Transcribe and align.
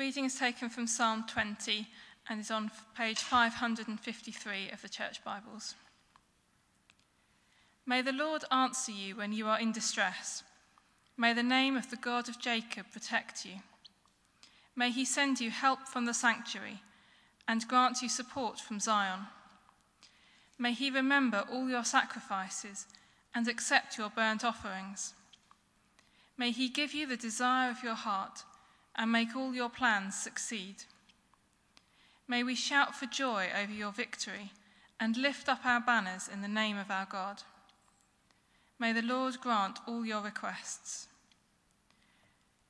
reading 0.00 0.24
is 0.24 0.36
taken 0.36 0.70
from 0.70 0.86
Psalm 0.86 1.26
20 1.28 1.86
and 2.30 2.40
is 2.40 2.50
on 2.50 2.70
page 2.96 3.18
553 3.18 4.70
of 4.72 4.80
the 4.80 4.88
Church 4.88 5.22
Bibles. 5.22 5.74
May 7.84 8.00
the 8.00 8.10
Lord 8.10 8.42
answer 8.50 8.92
you 8.92 9.16
when 9.16 9.34
you 9.34 9.46
are 9.46 9.60
in 9.60 9.72
distress. 9.72 10.42
May 11.18 11.34
the 11.34 11.42
name 11.42 11.76
of 11.76 11.90
the 11.90 11.98
God 11.98 12.30
of 12.30 12.38
Jacob 12.38 12.86
protect 12.90 13.44
you. 13.44 13.56
May 14.74 14.90
he 14.90 15.04
send 15.04 15.38
you 15.38 15.50
help 15.50 15.86
from 15.86 16.06
the 16.06 16.14
sanctuary 16.14 16.80
and 17.46 17.68
grant 17.68 18.00
you 18.00 18.08
support 18.08 18.58
from 18.58 18.80
Zion. 18.80 19.26
May 20.58 20.72
he 20.72 20.90
remember 20.90 21.44
all 21.52 21.68
your 21.68 21.84
sacrifices 21.84 22.86
and 23.34 23.46
accept 23.46 23.98
your 23.98 24.08
burnt 24.08 24.46
offerings. 24.46 25.12
May 26.38 26.52
he 26.52 26.70
give 26.70 26.94
you 26.94 27.06
the 27.06 27.18
desire 27.18 27.70
of 27.70 27.82
your 27.82 27.96
heart 27.96 28.44
and 28.96 29.12
make 29.12 29.34
all 29.34 29.54
your 29.54 29.70
plans 29.70 30.14
succeed. 30.14 30.76
May 32.28 32.42
we 32.42 32.54
shout 32.54 32.94
for 32.94 33.06
joy 33.06 33.48
over 33.60 33.72
your 33.72 33.92
victory 33.92 34.52
and 35.00 35.16
lift 35.16 35.48
up 35.48 35.64
our 35.64 35.80
banners 35.80 36.28
in 36.32 36.42
the 36.42 36.48
name 36.48 36.76
of 36.76 36.90
our 36.90 37.06
God. 37.10 37.42
May 38.78 38.92
the 38.92 39.02
Lord 39.02 39.40
grant 39.40 39.78
all 39.86 40.04
your 40.06 40.22
requests. 40.22 41.08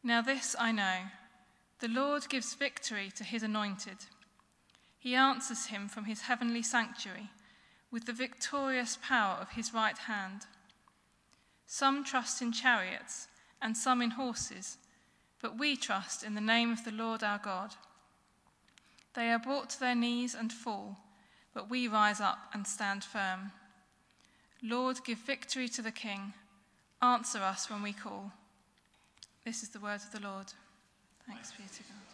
Now, 0.03 0.23
this 0.23 0.57
I 0.59 0.73
know 0.73 0.97
the 1.81 1.89
Lord 1.89 2.29
gives 2.29 2.55
victory 2.55 3.11
to 3.17 3.25
his 3.25 3.43
anointed. 3.43 4.07
He 4.99 5.15
answers 5.15 5.67
him 5.67 5.89
from 5.89 6.05
his 6.05 6.23
heavenly 6.23 6.63
sanctuary 6.63 7.31
with 7.91 8.07
the 8.07 8.13
victorious 8.13 8.99
power 9.03 9.39
of 9.41 9.51
his 9.51 9.75
right 9.75 9.97
hand. 9.97 10.47
Some 11.67 12.05
trust 12.05 12.43
in 12.43 12.53
chariots 12.53 13.29
and 13.63 13.77
some 13.77 14.03
in 14.03 14.11
horses, 14.11 14.79
but 15.41 15.59
we 15.59 15.77
trust 15.77 16.23
in 16.23 16.35
the 16.35 16.41
name 16.41 16.71
of 16.71 16.85
the 16.85 16.93
Lord 16.93 17.23
our 17.23 17.39
God. 17.39 17.75
They 19.15 19.31
are 19.31 19.39
brought 19.39 19.71
to 19.71 19.81
their 19.81 19.95
knees 19.95 20.35
and 20.35 20.53
fall, 20.53 20.99
but 21.55 21.71
we 21.71 21.89
rise 21.89 22.21
up 22.21 22.39
and 22.53 22.67
stand 22.67 23.03
firm. 23.03 23.53
Lord, 24.63 24.99
give 25.05 25.19
victory 25.19 25.69
to 25.69 25.83
the 25.83 25.91
King. 25.91 26.35
Answer 27.03 27.39
us 27.39 27.71
when 27.71 27.83
we 27.83 27.93
call. 27.93 28.33
This 29.45 29.63
is 29.63 29.71
the 29.71 29.81
word 29.81 30.03
of 30.03 30.13
the 30.13 30.21
Lord. 30.21 30.53
Thanks 31.27 31.53
be 31.53 31.63
to 31.63 31.83
God. 31.83 32.11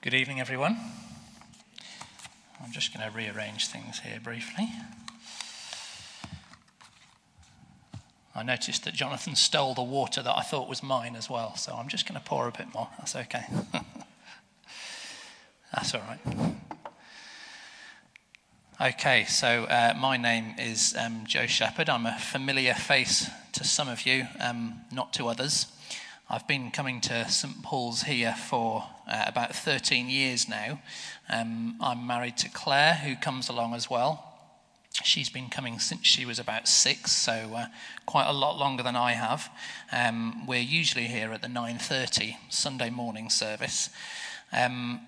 Good 0.00 0.14
evening, 0.14 0.40
everyone. 0.40 0.78
I'm 2.62 2.70
just 2.70 2.94
going 2.94 3.10
to 3.10 3.16
rearrange 3.16 3.66
things 3.66 3.98
here 3.98 4.20
briefly. 4.22 4.68
I 8.36 8.42
noticed 8.42 8.84
that 8.84 8.92
Jonathan 8.92 9.34
stole 9.34 9.72
the 9.72 9.82
water 9.82 10.22
that 10.22 10.36
I 10.36 10.42
thought 10.42 10.68
was 10.68 10.82
mine 10.82 11.16
as 11.16 11.30
well, 11.30 11.56
so 11.56 11.72
I'm 11.72 11.88
just 11.88 12.06
going 12.06 12.20
to 12.20 12.26
pour 12.26 12.46
a 12.46 12.52
bit 12.52 12.66
more. 12.74 12.86
That's 12.98 13.16
okay. 13.16 13.44
That's 15.74 15.94
all 15.94 16.02
right. 16.02 16.20
Okay, 18.78 19.24
so 19.24 19.64
uh, 19.64 19.94
my 19.98 20.18
name 20.18 20.54
is 20.58 20.94
um, 20.98 21.24
Joe 21.26 21.46
Shepherd. 21.46 21.88
I'm 21.88 22.04
a 22.04 22.18
familiar 22.18 22.74
face 22.74 23.30
to 23.52 23.64
some 23.64 23.88
of 23.88 24.04
you, 24.04 24.26
um, 24.38 24.80
not 24.92 25.14
to 25.14 25.28
others. 25.28 25.68
I've 26.28 26.46
been 26.46 26.70
coming 26.70 27.00
to 27.02 27.26
St 27.30 27.62
Paul's 27.62 28.02
here 28.02 28.34
for 28.34 28.84
uh, 29.10 29.24
about 29.26 29.56
13 29.56 30.10
years 30.10 30.46
now. 30.46 30.80
Um, 31.30 31.76
I'm 31.80 32.06
married 32.06 32.36
to 32.38 32.50
Claire, 32.50 32.96
who 32.96 33.16
comes 33.16 33.48
along 33.48 33.72
as 33.72 33.88
well. 33.88 34.25
She's 35.04 35.28
been 35.28 35.48
coming 35.48 35.78
since 35.78 36.06
she 36.06 36.24
was 36.24 36.38
about 36.38 36.68
six, 36.68 37.12
so 37.12 37.52
uh, 37.56 37.66
quite 38.06 38.26
a 38.26 38.32
lot 38.32 38.58
longer 38.58 38.82
than 38.82 38.96
I 38.96 39.12
have. 39.12 39.50
Um, 39.92 40.46
we're 40.46 40.60
usually 40.60 41.06
here 41.06 41.32
at 41.32 41.42
the 41.42 41.48
9:30 41.48 42.36
Sunday 42.48 42.90
morning 42.90 43.30
service. 43.30 43.90
Um, 44.52 45.00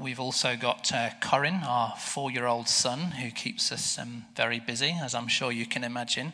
We've 0.00 0.20
also 0.20 0.56
got 0.56 0.92
uh, 0.94 1.10
Corin, 1.20 1.60
our 1.62 1.94
four 1.98 2.30
year 2.30 2.46
old 2.46 2.68
son, 2.68 3.10
who 3.10 3.30
keeps 3.30 3.70
us 3.70 3.98
um, 3.98 4.24
very 4.34 4.58
busy, 4.58 4.96
as 4.98 5.14
I'm 5.14 5.28
sure 5.28 5.52
you 5.52 5.66
can 5.66 5.84
imagine. 5.84 6.32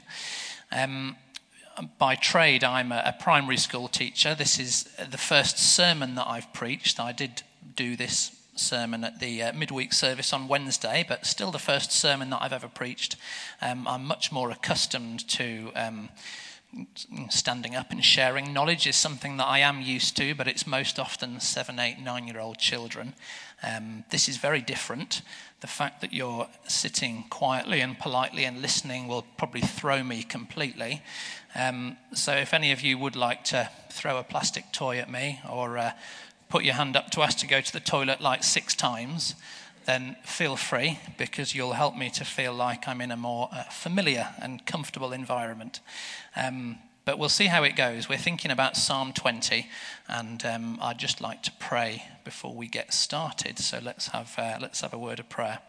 Um, 0.70 1.16
by 1.98 2.14
trade, 2.14 2.62
I'm 2.62 2.92
a, 2.92 3.02
a, 3.06 3.16
primary 3.20 3.56
school 3.56 3.88
teacher. 3.88 4.36
This 4.36 4.60
is 4.60 4.84
the 5.10 5.18
first 5.18 5.58
sermon 5.58 6.14
that 6.14 6.28
I've 6.28 6.52
preached. 6.52 7.00
I 7.00 7.10
did 7.12 7.42
do 7.74 7.96
this 7.96 8.35
sermon 8.58 9.04
at 9.04 9.20
the 9.20 9.42
uh, 9.42 9.52
midweek 9.52 9.92
service 9.92 10.32
on 10.32 10.48
Wednesday, 10.48 11.04
but 11.08 11.26
still 11.26 11.50
the 11.50 11.58
first 11.58 11.92
sermon 11.92 12.30
that 12.30 12.42
I've 12.42 12.52
ever 12.52 12.68
preached. 12.68 13.16
Um, 13.60 13.86
I'm 13.86 14.04
much 14.04 14.32
more 14.32 14.50
accustomed 14.50 15.28
to 15.28 15.72
um, 15.74 16.08
standing 17.30 17.74
up 17.74 17.90
and 17.90 18.04
sharing. 18.04 18.52
Knowledge 18.52 18.86
is 18.86 18.96
something 18.96 19.36
that 19.36 19.46
I 19.46 19.60
am 19.60 19.80
used 19.80 20.16
to, 20.18 20.34
but 20.34 20.48
it's 20.48 20.66
most 20.66 20.98
often 20.98 21.40
seven, 21.40 21.78
eight, 21.78 21.98
nine 21.98 22.26
year 22.26 22.40
old 22.40 22.58
children. 22.58 23.14
Um, 23.62 24.04
this 24.10 24.28
is 24.28 24.36
very 24.36 24.60
different. 24.60 25.22
The 25.60 25.66
fact 25.66 26.00
that 26.02 26.12
you're 26.12 26.48
sitting 26.68 27.24
quietly 27.30 27.80
and 27.80 27.98
politely 27.98 28.44
and 28.44 28.60
listening 28.60 29.08
will 29.08 29.24
probably 29.38 29.62
throw 29.62 30.02
me 30.02 30.22
completely. 30.22 31.02
Um, 31.54 31.96
so, 32.12 32.32
if 32.34 32.52
any 32.52 32.70
of 32.72 32.82
you 32.82 32.98
would 32.98 33.16
like 33.16 33.44
to 33.44 33.70
throw 33.90 34.18
a 34.18 34.22
plastic 34.22 34.72
toy 34.72 34.98
at 34.98 35.10
me 35.10 35.40
or 35.48 35.78
uh, 35.78 35.92
put 36.48 36.64
your 36.64 36.74
hand 36.74 36.96
up 36.96 37.10
to 37.10 37.22
ask 37.22 37.38
to 37.38 37.46
go 37.46 37.60
to 37.60 37.72
the 37.72 37.80
toilet 37.80 38.20
like 38.20 38.44
six 38.44 38.74
times, 38.74 39.34
then 39.86 40.16
feel 40.24 40.56
free 40.56 40.98
because 41.16 41.54
you'll 41.54 41.74
help 41.74 41.96
me 41.96 42.10
to 42.10 42.24
feel 42.24 42.52
like 42.52 42.86
I'm 42.88 43.00
in 43.00 43.10
a 43.10 43.16
more 43.16 43.48
uh, 43.52 43.64
familiar 43.64 44.28
and 44.40 44.64
comfortable 44.66 45.12
environment. 45.12 45.80
Um, 46.34 46.78
but 47.04 47.20
we'll 47.20 47.28
see 47.28 47.46
how 47.46 47.62
it 47.62 47.76
goes. 47.76 48.08
We're 48.08 48.18
thinking 48.18 48.50
about 48.50 48.76
Psalm 48.76 49.12
20, 49.12 49.68
and 50.08 50.44
um, 50.44 50.78
I'd 50.82 50.98
just 50.98 51.20
like 51.20 51.40
to 51.44 51.52
pray 51.60 52.02
before 52.24 52.52
we 52.52 52.66
get 52.66 52.92
started. 52.92 53.60
So 53.60 53.78
let's 53.80 54.08
have, 54.08 54.34
uh, 54.36 54.58
let's 54.60 54.80
have 54.80 54.92
a 54.92 54.98
word 54.98 55.20
of 55.20 55.28
prayer. 55.28 55.60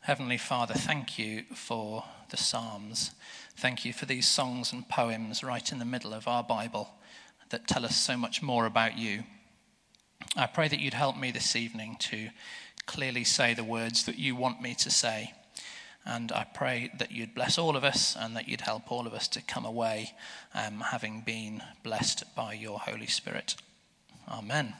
Heavenly 0.00 0.38
Father, 0.38 0.74
thank 0.74 1.18
you 1.18 1.44
for 1.54 2.04
the 2.30 2.38
Psalms. 2.38 3.10
Thank 3.54 3.84
you 3.84 3.92
for 3.92 4.06
these 4.06 4.26
songs 4.26 4.72
and 4.72 4.88
poems 4.88 5.44
right 5.44 5.70
in 5.70 5.78
the 5.78 5.84
middle 5.84 6.14
of 6.14 6.26
our 6.26 6.42
Bible 6.42 6.88
that 7.52 7.68
tell 7.68 7.84
us 7.84 7.96
so 7.96 8.16
much 8.16 8.42
more 8.42 8.66
about 8.66 8.98
you. 8.98 9.22
I 10.36 10.46
pray 10.46 10.68
that 10.68 10.80
you'd 10.80 10.94
help 10.94 11.16
me 11.16 11.30
this 11.30 11.54
evening 11.54 11.96
to 12.00 12.30
clearly 12.86 13.24
say 13.24 13.54
the 13.54 13.62
words 13.62 14.04
that 14.06 14.18
you 14.18 14.34
want 14.34 14.60
me 14.60 14.74
to 14.76 14.90
say. 14.90 15.34
And 16.04 16.32
I 16.32 16.46
pray 16.52 16.90
that 16.98 17.12
you'd 17.12 17.34
bless 17.34 17.58
all 17.58 17.76
of 17.76 17.84
us 17.84 18.16
and 18.18 18.34
that 18.34 18.48
you'd 18.48 18.62
help 18.62 18.90
all 18.90 19.06
of 19.06 19.14
us 19.14 19.28
to 19.28 19.42
come 19.42 19.64
away 19.64 20.14
um, 20.54 20.80
having 20.80 21.20
been 21.20 21.62
blessed 21.84 22.24
by 22.34 22.54
your 22.54 22.80
Holy 22.80 23.06
Spirit. 23.06 23.54
Amen. 24.28 24.74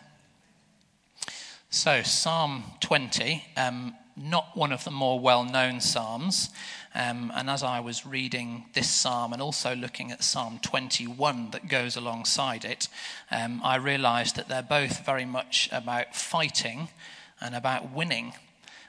So, 1.70 2.02
Psalm 2.02 2.64
20, 2.80 3.44
um, 3.56 3.94
not 4.16 4.56
one 4.56 4.72
of 4.72 4.84
the 4.84 4.90
more 4.90 5.18
well 5.18 5.44
known 5.44 5.80
Psalms. 5.80 6.50
Um, 6.94 7.32
and 7.34 7.48
as 7.48 7.62
I 7.62 7.80
was 7.80 8.04
reading 8.04 8.66
this 8.74 8.90
Psalm 8.90 9.32
and 9.32 9.40
also 9.40 9.74
looking 9.74 10.12
at 10.12 10.22
Psalm 10.22 10.58
21 10.60 11.50
that 11.52 11.68
goes 11.68 11.96
alongside 11.96 12.64
it, 12.64 12.88
um, 13.30 13.60
I 13.64 13.76
realized 13.76 14.36
that 14.36 14.48
they're 14.48 14.62
both 14.62 15.04
very 15.04 15.24
much 15.24 15.68
about 15.72 16.14
fighting 16.14 16.88
and 17.40 17.54
about 17.54 17.92
winning. 17.92 18.34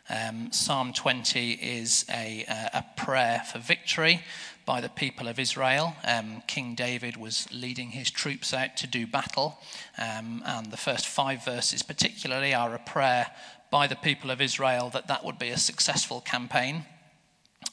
Um, 0.09 0.51
Psalm 0.51 0.91
20 0.91 1.53
is 1.53 2.05
a, 2.09 2.45
a, 2.73 2.83
prayer 2.97 3.41
for 3.49 3.59
victory 3.59 4.21
by 4.65 4.81
the 4.81 4.89
people 4.89 5.29
of 5.29 5.39
Israel. 5.39 5.95
Um, 6.03 6.43
King 6.45 6.75
David 6.75 7.15
was 7.15 7.47
leading 7.53 7.91
his 7.91 8.11
troops 8.11 8.53
out 8.53 8.75
to 8.77 8.87
do 8.87 9.07
battle, 9.07 9.57
um, 9.97 10.43
and 10.45 10.71
the 10.71 10.77
first 10.77 11.07
five 11.07 11.45
verses, 11.45 11.83
particularly, 11.83 12.53
are 12.53 12.75
a 12.75 12.79
prayer 12.79 13.27
by 13.73 13.87
the 13.87 13.95
people 13.95 14.29
of 14.29 14.39
Israel 14.39 14.91
that 14.91 15.07
that 15.07 15.25
would 15.25 15.39
be 15.39 15.49
a 15.49 15.57
successful 15.57 16.21
campaign. 16.21 16.85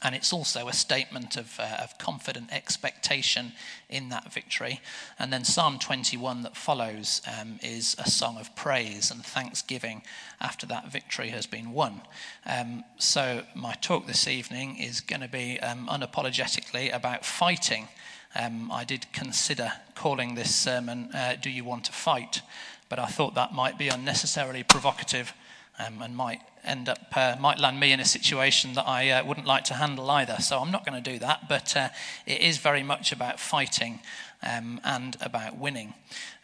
And 0.01 0.15
it's 0.15 0.33
also 0.33 0.67
a 0.67 0.73
statement 0.73 1.37
of, 1.37 1.59
uh, 1.59 1.77
of 1.83 1.95
confident 1.99 2.51
expectation 2.51 3.51
in 3.87 4.09
that 4.09 4.33
victory. 4.33 4.81
And 5.19 5.31
then 5.31 5.43
Psalm 5.43 5.77
21 5.77 6.41
that 6.41 6.57
follows 6.57 7.21
um, 7.39 7.59
is 7.61 7.95
a 7.99 8.09
song 8.09 8.37
of 8.39 8.55
praise 8.55 9.11
and 9.11 9.23
thanksgiving 9.23 10.01
after 10.39 10.65
that 10.65 10.91
victory 10.91 11.29
has 11.29 11.45
been 11.45 11.71
won. 11.71 12.01
Um, 12.47 12.83
so, 12.97 13.43
my 13.53 13.73
talk 13.73 14.07
this 14.07 14.27
evening 14.27 14.77
is 14.77 15.01
going 15.01 15.21
to 15.21 15.27
be 15.27 15.59
um, 15.59 15.87
unapologetically 15.87 16.91
about 16.91 17.27
fighting. 17.27 17.89
Um, 18.33 18.71
I 18.71 18.85
did 18.85 19.05
consider 19.13 19.71
calling 19.93 20.33
this 20.33 20.55
sermon, 20.55 21.11
uh, 21.13 21.35
Do 21.39 21.51
You 21.51 21.63
Want 21.63 21.85
to 21.85 21.91
Fight? 21.91 22.41
But 22.89 22.97
I 22.97 23.05
thought 23.05 23.35
that 23.35 23.53
might 23.53 23.77
be 23.77 23.87
unnecessarily 23.87 24.63
provocative 24.63 25.33
um, 25.79 26.01
and 26.01 26.15
might 26.15 26.41
end 26.63 26.89
up 26.89 26.99
uh, 27.15 27.35
might 27.39 27.59
land 27.59 27.79
me 27.79 27.91
in 27.91 27.99
a 27.99 28.05
situation 28.05 28.73
that 28.73 28.87
I 28.87 29.09
uh, 29.09 29.25
wouldn't 29.25 29.47
like 29.47 29.63
to 29.65 29.73
handle 29.75 30.09
either. 30.11 30.37
So 30.39 30.59
I'm 30.59 30.71
not 30.71 30.85
going 30.85 31.01
to 31.01 31.11
do 31.11 31.19
that. 31.19 31.47
But 31.49 31.75
uh, 31.75 31.89
it 32.25 32.41
is 32.41 32.57
very 32.57 32.83
much 32.83 33.11
about 33.11 33.39
fighting 33.39 33.99
um, 34.43 34.79
and 34.83 35.17
about 35.21 35.57
winning. 35.57 35.93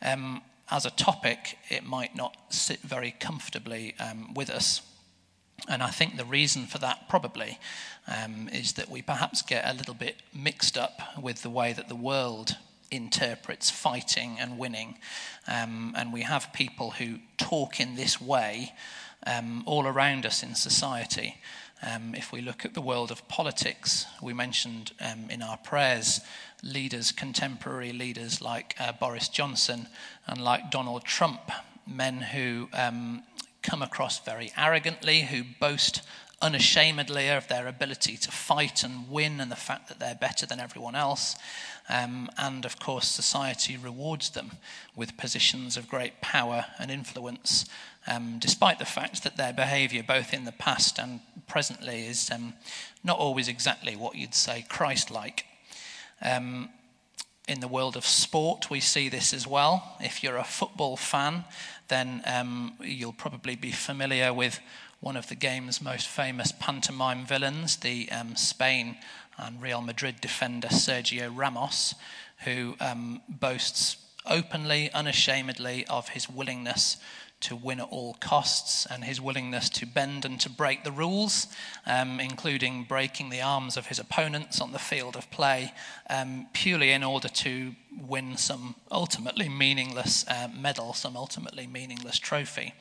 Um, 0.01 0.41
as 0.69 0.85
a 0.85 0.91
topic, 0.91 1.57
it 1.69 1.85
might 1.85 2.15
not 2.15 2.35
sit 2.49 2.81
very 2.81 3.11
comfortably 3.11 3.95
um, 3.99 4.33
with 4.33 4.49
us. 4.49 4.81
And 5.67 5.81
I 5.81 5.89
think 5.89 6.17
the 6.17 6.25
reason 6.25 6.65
for 6.65 6.77
that 6.79 7.09
probably 7.09 7.57
um, 8.07 8.49
is 8.49 8.73
that 8.73 8.89
we 8.89 9.01
perhaps 9.01 9.41
get 9.41 9.65
a 9.65 9.73
little 9.73 9.93
bit 9.93 10.17
mixed 10.33 10.77
up 10.77 11.01
with 11.19 11.41
the 11.41 11.49
way 11.49 11.73
that 11.73 11.89
the 11.89 11.95
world 11.95 12.57
interprets 12.91 13.69
fighting 13.69 14.37
and 14.39 14.57
winning. 14.57 14.97
Um, 15.47 15.93
and 15.97 16.13
we 16.13 16.21
have 16.21 16.53
people 16.53 16.91
who 16.91 17.19
talk 17.37 17.79
in 17.79 17.95
this 17.95 18.21
way 18.21 18.73
um, 19.25 19.63
all 19.65 19.87
around 19.87 20.25
us 20.25 20.43
in 20.43 20.55
society. 20.55 21.37
Um, 21.83 22.15
if 22.15 22.31
we 22.31 22.41
look 22.41 22.65
at 22.65 22.73
the 22.73 22.81
world 22.81 23.11
of 23.11 23.27
politics, 23.27 24.05
we 24.21 24.33
mentioned 24.33 24.91
um, 24.99 25.29
in 25.29 25.41
our 25.41 25.57
prayers 25.57 26.21
leaders, 26.63 27.11
contemporary 27.11 27.93
leaders 27.93 28.41
like 28.41 28.75
uh, 28.79 28.91
Boris 28.91 29.29
Johnson 29.29 29.87
and 30.25 30.41
like 30.41 30.71
Donald 30.71 31.03
Trump, 31.03 31.51
men 31.85 32.17
who 32.17 32.67
um, 32.73 33.23
come 33.61 33.81
across 33.81 34.19
very 34.19 34.51
arrogantly, 34.57 35.21
who 35.21 35.43
boast 35.59 36.01
unashamedly 36.41 37.29
of 37.29 37.47
their 37.47 37.67
ability 37.67 38.15
to 38.17 38.31
fight 38.31 38.83
and 38.83 39.09
win 39.09 39.41
and 39.41 39.51
the 39.51 39.55
fact 39.55 39.87
that 39.87 39.99
they're 39.99 40.15
better 40.15 40.45
than 40.45 40.59
everyone 40.59 40.95
else. 40.95 41.35
Um, 41.89 42.29
and 42.37 42.65
of 42.65 42.79
course, 42.79 43.07
society 43.07 43.77
rewards 43.77 44.29
them 44.31 44.51
with 44.95 45.17
positions 45.17 45.77
of 45.77 45.87
great 45.87 46.21
power 46.21 46.65
and 46.79 46.91
influence, 46.91 47.65
um, 48.05 48.37
despite 48.39 48.77
the 48.77 48.85
fact 48.85 49.23
that 49.23 49.37
their 49.37 49.53
behavior, 49.53 50.03
both 50.03 50.33
in 50.33 50.45
the 50.45 50.51
past 50.51 50.99
and 50.99 51.21
presently, 51.47 52.05
is 52.05 52.29
um, 52.29 52.53
not 53.03 53.17
always 53.17 53.47
exactly 53.47 53.95
what 53.95 54.15
you'd 54.15 54.35
say 54.35 54.65
Christ 54.67 55.09
like. 55.09 55.45
Um, 56.21 56.69
in 57.47 57.61
the 57.61 57.67
world 57.67 57.95
of 57.95 58.05
sport, 58.05 58.69
we 58.69 58.81
see 58.81 59.07
this 59.07 59.33
as 59.33 59.47
well. 59.47 59.95
If 60.01 60.21
you're 60.21 60.35
a 60.35 60.43
football 60.43 60.97
fan, 60.97 61.45
then 61.87 62.21
um, 62.25 62.73
you'll 62.81 63.13
probably 63.13 63.55
be 63.55 63.71
familiar 63.71 64.33
with 64.33 64.59
one 64.99 65.15
of 65.15 65.27
the 65.27 65.35
game's 65.35 65.81
most 65.81 66.07
famous 66.07 66.51
pantomime 66.51 67.25
villains, 67.25 67.77
the 67.77 68.09
um, 68.11 68.35
Spain 68.35 68.97
and 69.37 69.61
Real 69.61 69.81
Madrid 69.81 70.19
defender 70.21 70.69
Sergio 70.69 71.31
Ramos, 71.33 71.95
who 72.45 72.75
um, 72.79 73.21
boasts 73.29 73.97
openly, 74.25 74.91
unashamedly 74.93 75.85
of 75.87 76.09
his 76.09 76.29
willingness 76.29 76.97
to 77.39 77.55
win 77.55 77.79
at 77.79 77.87
all 77.89 78.15
costs 78.15 78.87
and 78.87 79.03
his 79.03 79.21
willingness 79.21 79.69
to 79.69 79.85
bend 79.85 80.25
and 80.25 80.39
to 80.41 80.49
break 80.49 80.83
the 80.83 80.91
rules, 80.91 81.47
um, 81.85 82.19
including 82.19 82.83
breaking 82.83 83.29
the 83.29 83.41
arms 83.41 83.77
of 83.77 83.87
his 83.87 83.99
opponents 83.99 84.59
on 84.59 84.71
the 84.71 84.79
field 84.79 85.15
of 85.15 85.29
play, 85.29 85.71
um, 86.09 86.47
purely 86.53 86.91
in 86.91 87.03
order 87.03 87.27
to 87.27 87.75
win 87.95 88.35
some 88.37 88.75
ultimately 88.91 89.47
meaningless 89.47 90.25
uh, 90.27 90.47
medal, 90.53 90.93
some 90.93 91.15
ultimately 91.15 91.67
meaningless 91.67 92.17
trophy. 92.17 92.73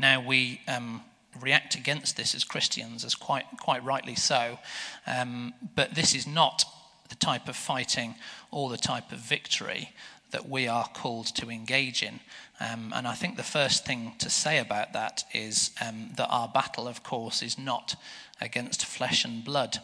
Now, 0.00 0.24
we 0.26 0.62
um, 0.66 1.02
react 1.38 1.74
against 1.74 2.16
this 2.16 2.34
as 2.34 2.42
Christians, 2.42 3.04
as 3.04 3.14
quite, 3.14 3.44
quite 3.58 3.84
rightly 3.84 4.14
so, 4.14 4.58
um, 5.06 5.52
but 5.76 5.94
this 5.94 6.14
is 6.14 6.26
not 6.26 6.64
the 7.10 7.16
type 7.16 7.48
of 7.48 7.56
fighting 7.56 8.14
or 8.50 8.70
the 8.70 8.78
type 8.78 9.12
of 9.12 9.18
victory 9.18 9.92
that 10.30 10.48
we 10.48 10.66
are 10.68 10.88
called 10.94 11.26
to 11.26 11.50
engage 11.50 12.02
in. 12.02 12.20
Um, 12.60 12.92
and 12.94 13.06
I 13.06 13.14
think 13.14 13.36
the 13.36 13.42
first 13.42 13.84
thing 13.84 14.12
to 14.18 14.30
say 14.30 14.58
about 14.58 14.94
that 14.94 15.24
is 15.34 15.72
um, 15.86 16.10
that 16.16 16.28
our 16.28 16.48
battle, 16.48 16.88
of 16.88 17.02
course, 17.02 17.42
is 17.42 17.58
not 17.58 17.96
against 18.40 18.86
flesh 18.86 19.24
and 19.24 19.44
blood. 19.44 19.78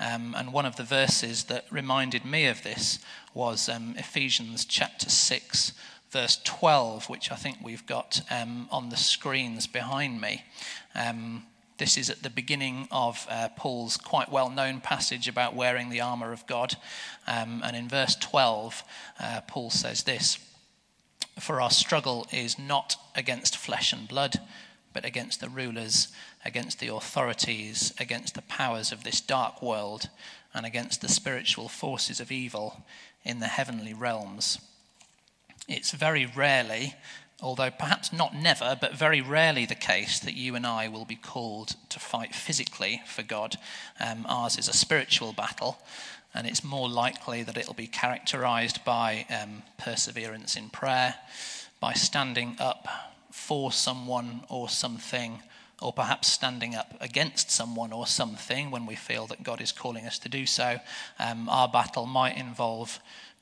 Um, 0.00 0.34
and 0.38 0.52
one 0.52 0.64
of 0.64 0.76
the 0.76 0.84
verses 0.84 1.44
that 1.44 1.66
reminded 1.70 2.24
me 2.24 2.46
of 2.46 2.62
this 2.62 3.00
was 3.34 3.68
um, 3.68 3.94
Ephesians 3.98 4.64
chapter 4.64 5.10
6, 5.10 5.72
verse 6.10 6.40
12, 6.44 7.08
which 7.08 7.30
I 7.30 7.36
think 7.36 7.58
we've 7.62 7.86
got 7.86 8.22
um, 8.30 8.68
on 8.70 8.88
the 8.88 8.96
screens 8.96 9.66
behind 9.66 10.20
me. 10.20 10.44
Um, 10.94 11.44
this 11.78 11.96
is 11.96 12.10
at 12.10 12.24
the 12.24 12.30
beginning 12.30 12.88
of 12.90 13.24
uh, 13.30 13.48
Paul's 13.56 13.96
quite 13.96 14.32
well 14.32 14.50
known 14.50 14.80
passage 14.80 15.28
about 15.28 15.54
wearing 15.54 15.90
the 15.90 16.00
armour 16.00 16.32
of 16.32 16.46
God. 16.46 16.74
Um, 17.26 17.62
and 17.64 17.76
in 17.76 17.88
verse 17.88 18.16
12, 18.16 18.82
uh, 19.20 19.40
Paul 19.46 19.70
says 19.70 20.02
this 20.02 20.38
For 21.38 21.60
our 21.60 21.70
struggle 21.70 22.26
is 22.32 22.58
not 22.58 22.96
against 23.14 23.56
flesh 23.56 23.92
and 23.92 24.08
blood, 24.08 24.40
but 24.92 25.04
against 25.04 25.40
the 25.40 25.48
rulers, 25.48 26.08
against 26.44 26.80
the 26.80 26.92
authorities, 26.92 27.94
against 28.00 28.34
the 28.34 28.42
powers 28.42 28.90
of 28.90 29.04
this 29.04 29.20
dark 29.20 29.62
world, 29.62 30.08
and 30.52 30.66
against 30.66 31.00
the 31.00 31.08
spiritual 31.08 31.68
forces 31.68 32.18
of 32.18 32.32
evil 32.32 32.84
in 33.24 33.38
the 33.38 33.46
heavenly 33.46 33.94
realms. 33.94 34.58
It's 35.68 35.92
very 35.92 36.24
rarely, 36.24 36.94
although 37.42 37.70
perhaps 37.70 38.10
not 38.10 38.34
never, 38.34 38.76
but 38.80 38.94
very 38.94 39.20
rarely 39.20 39.66
the 39.66 39.74
case 39.74 40.18
that 40.20 40.34
you 40.34 40.54
and 40.54 40.66
I 40.66 40.88
will 40.88 41.04
be 41.04 41.14
called 41.14 41.76
to 41.90 42.00
fight 42.00 42.34
physically 42.34 43.02
for 43.06 43.22
God. 43.22 43.56
Um, 44.00 44.24
ours 44.26 44.56
is 44.56 44.68
a 44.68 44.72
spiritual 44.72 45.34
battle, 45.34 45.78
and 46.34 46.46
it's 46.46 46.64
more 46.64 46.88
likely 46.88 47.42
that 47.42 47.58
it'll 47.58 47.74
be 47.74 47.86
characterized 47.86 48.82
by 48.82 49.26
um, 49.28 49.62
perseverance 49.76 50.56
in 50.56 50.70
prayer, 50.70 51.16
by 51.80 51.92
standing 51.92 52.56
up 52.58 52.88
for 53.30 53.70
someone 53.70 54.40
or 54.48 54.70
something, 54.70 55.42
or 55.82 55.92
perhaps 55.92 56.28
standing 56.28 56.74
up 56.74 56.94
against 56.98 57.50
someone 57.50 57.92
or 57.92 58.06
something 58.06 58.70
when 58.70 58.86
we 58.86 58.96
feel 58.96 59.26
that 59.26 59.42
God 59.42 59.60
is 59.60 59.70
calling 59.70 60.06
us 60.06 60.18
to 60.20 60.28
do 60.30 60.46
so. 60.46 60.80
Um, 61.18 61.48
our 61.48 61.68
battle 61.68 62.06
might 62.06 62.36
involve 62.38 62.98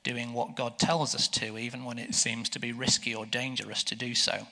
doing 0.06 0.32
what 0.32 0.54
God 0.54 0.78
tells 0.78 1.16
us 1.16 1.26
to, 1.26 1.58
even 1.58 1.84
when 1.84 1.98
it 1.98 2.14
seems 2.14 2.48
to 2.50 2.60
be 2.60 2.70
risky 2.70 3.12
or 3.12 3.26
dangerous 3.26 3.82
to 3.82 3.96
do 3.96 4.14
so. 4.14 4.46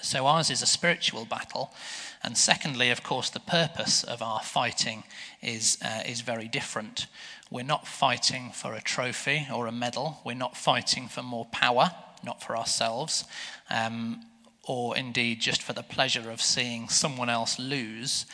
So, 0.00 0.28
ours 0.28 0.48
is 0.48 0.62
a 0.62 0.66
spiritual 0.66 1.24
battle. 1.24 1.74
And 2.22 2.38
secondly, 2.38 2.90
of 2.90 3.02
course, 3.02 3.30
the 3.30 3.40
purpose 3.40 4.04
of 4.04 4.22
our 4.22 4.38
fighting 4.40 5.02
is, 5.42 5.76
uh, 5.84 6.04
is 6.06 6.20
very 6.20 6.46
different. 6.46 7.08
We're 7.50 7.64
not 7.64 7.88
fighting 7.88 8.52
for 8.54 8.74
a 8.74 8.80
trophy 8.80 9.48
or 9.52 9.66
a 9.66 9.72
medal, 9.72 10.20
we're 10.24 10.34
not 10.34 10.56
fighting 10.56 11.08
for 11.08 11.22
more 11.24 11.46
power, 11.46 11.90
not 12.22 12.40
for 12.40 12.56
ourselves, 12.56 13.24
um, 13.70 14.22
or 14.62 14.96
indeed 14.96 15.40
just 15.40 15.64
for 15.64 15.72
the 15.72 15.82
pleasure 15.82 16.30
of 16.30 16.40
seeing 16.40 16.88
someone 16.88 17.28
else 17.28 17.58
lose. 17.58 18.24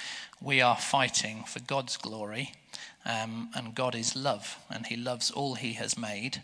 We 0.42 0.60
are 0.60 0.76
fighting 0.76 1.44
for 1.44 1.60
God's 1.60 1.96
glory 1.96 2.52
um, 3.06 3.50
and 3.54 3.74
God 3.74 3.94
is 3.94 4.16
love, 4.16 4.58
and 4.68 4.86
He 4.86 4.96
loves 4.96 5.30
all 5.30 5.54
He 5.54 5.74
has 5.74 5.96
made. 5.96 6.42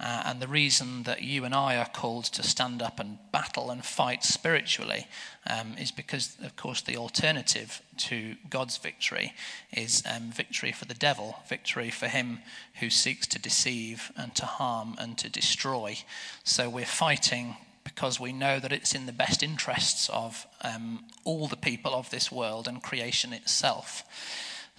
Uh, 0.00 0.22
and 0.26 0.40
the 0.40 0.48
reason 0.48 1.04
that 1.04 1.22
you 1.22 1.44
and 1.44 1.54
I 1.54 1.76
are 1.76 1.88
called 1.88 2.24
to 2.24 2.42
stand 2.42 2.82
up 2.82 2.98
and 2.98 3.18
battle 3.30 3.70
and 3.70 3.84
fight 3.84 4.24
spiritually 4.24 5.06
um, 5.48 5.74
is 5.78 5.92
because, 5.92 6.36
of 6.42 6.56
course, 6.56 6.80
the 6.80 6.96
alternative 6.96 7.80
to 7.98 8.34
God's 8.50 8.78
victory 8.78 9.32
is 9.72 10.02
um, 10.12 10.32
victory 10.32 10.72
for 10.72 10.86
the 10.86 10.94
devil, 10.94 11.36
victory 11.48 11.90
for 11.90 12.08
him 12.08 12.40
who 12.80 12.90
seeks 12.90 13.26
to 13.28 13.38
deceive 13.38 14.10
and 14.16 14.34
to 14.34 14.46
harm 14.46 14.96
and 14.98 15.16
to 15.18 15.28
destroy. 15.28 15.98
So 16.42 16.68
we're 16.68 16.84
fighting 16.84 17.56
because 17.84 18.18
we 18.18 18.32
know 18.32 18.58
that 18.58 18.72
it's 18.72 18.94
in 18.94 19.06
the 19.06 19.12
best 19.12 19.42
interests 19.42 20.08
of 20.08 20.46
um, 20.62 21.04
all 21.24 21.46
the 21.46 21.56
people 21.56 21.94
of 21.94 22.10
this 22.10 22.32
world 22.32 22.66
and 22.66 22.82
creation 22.82 23.32
itself. 23.32 24.04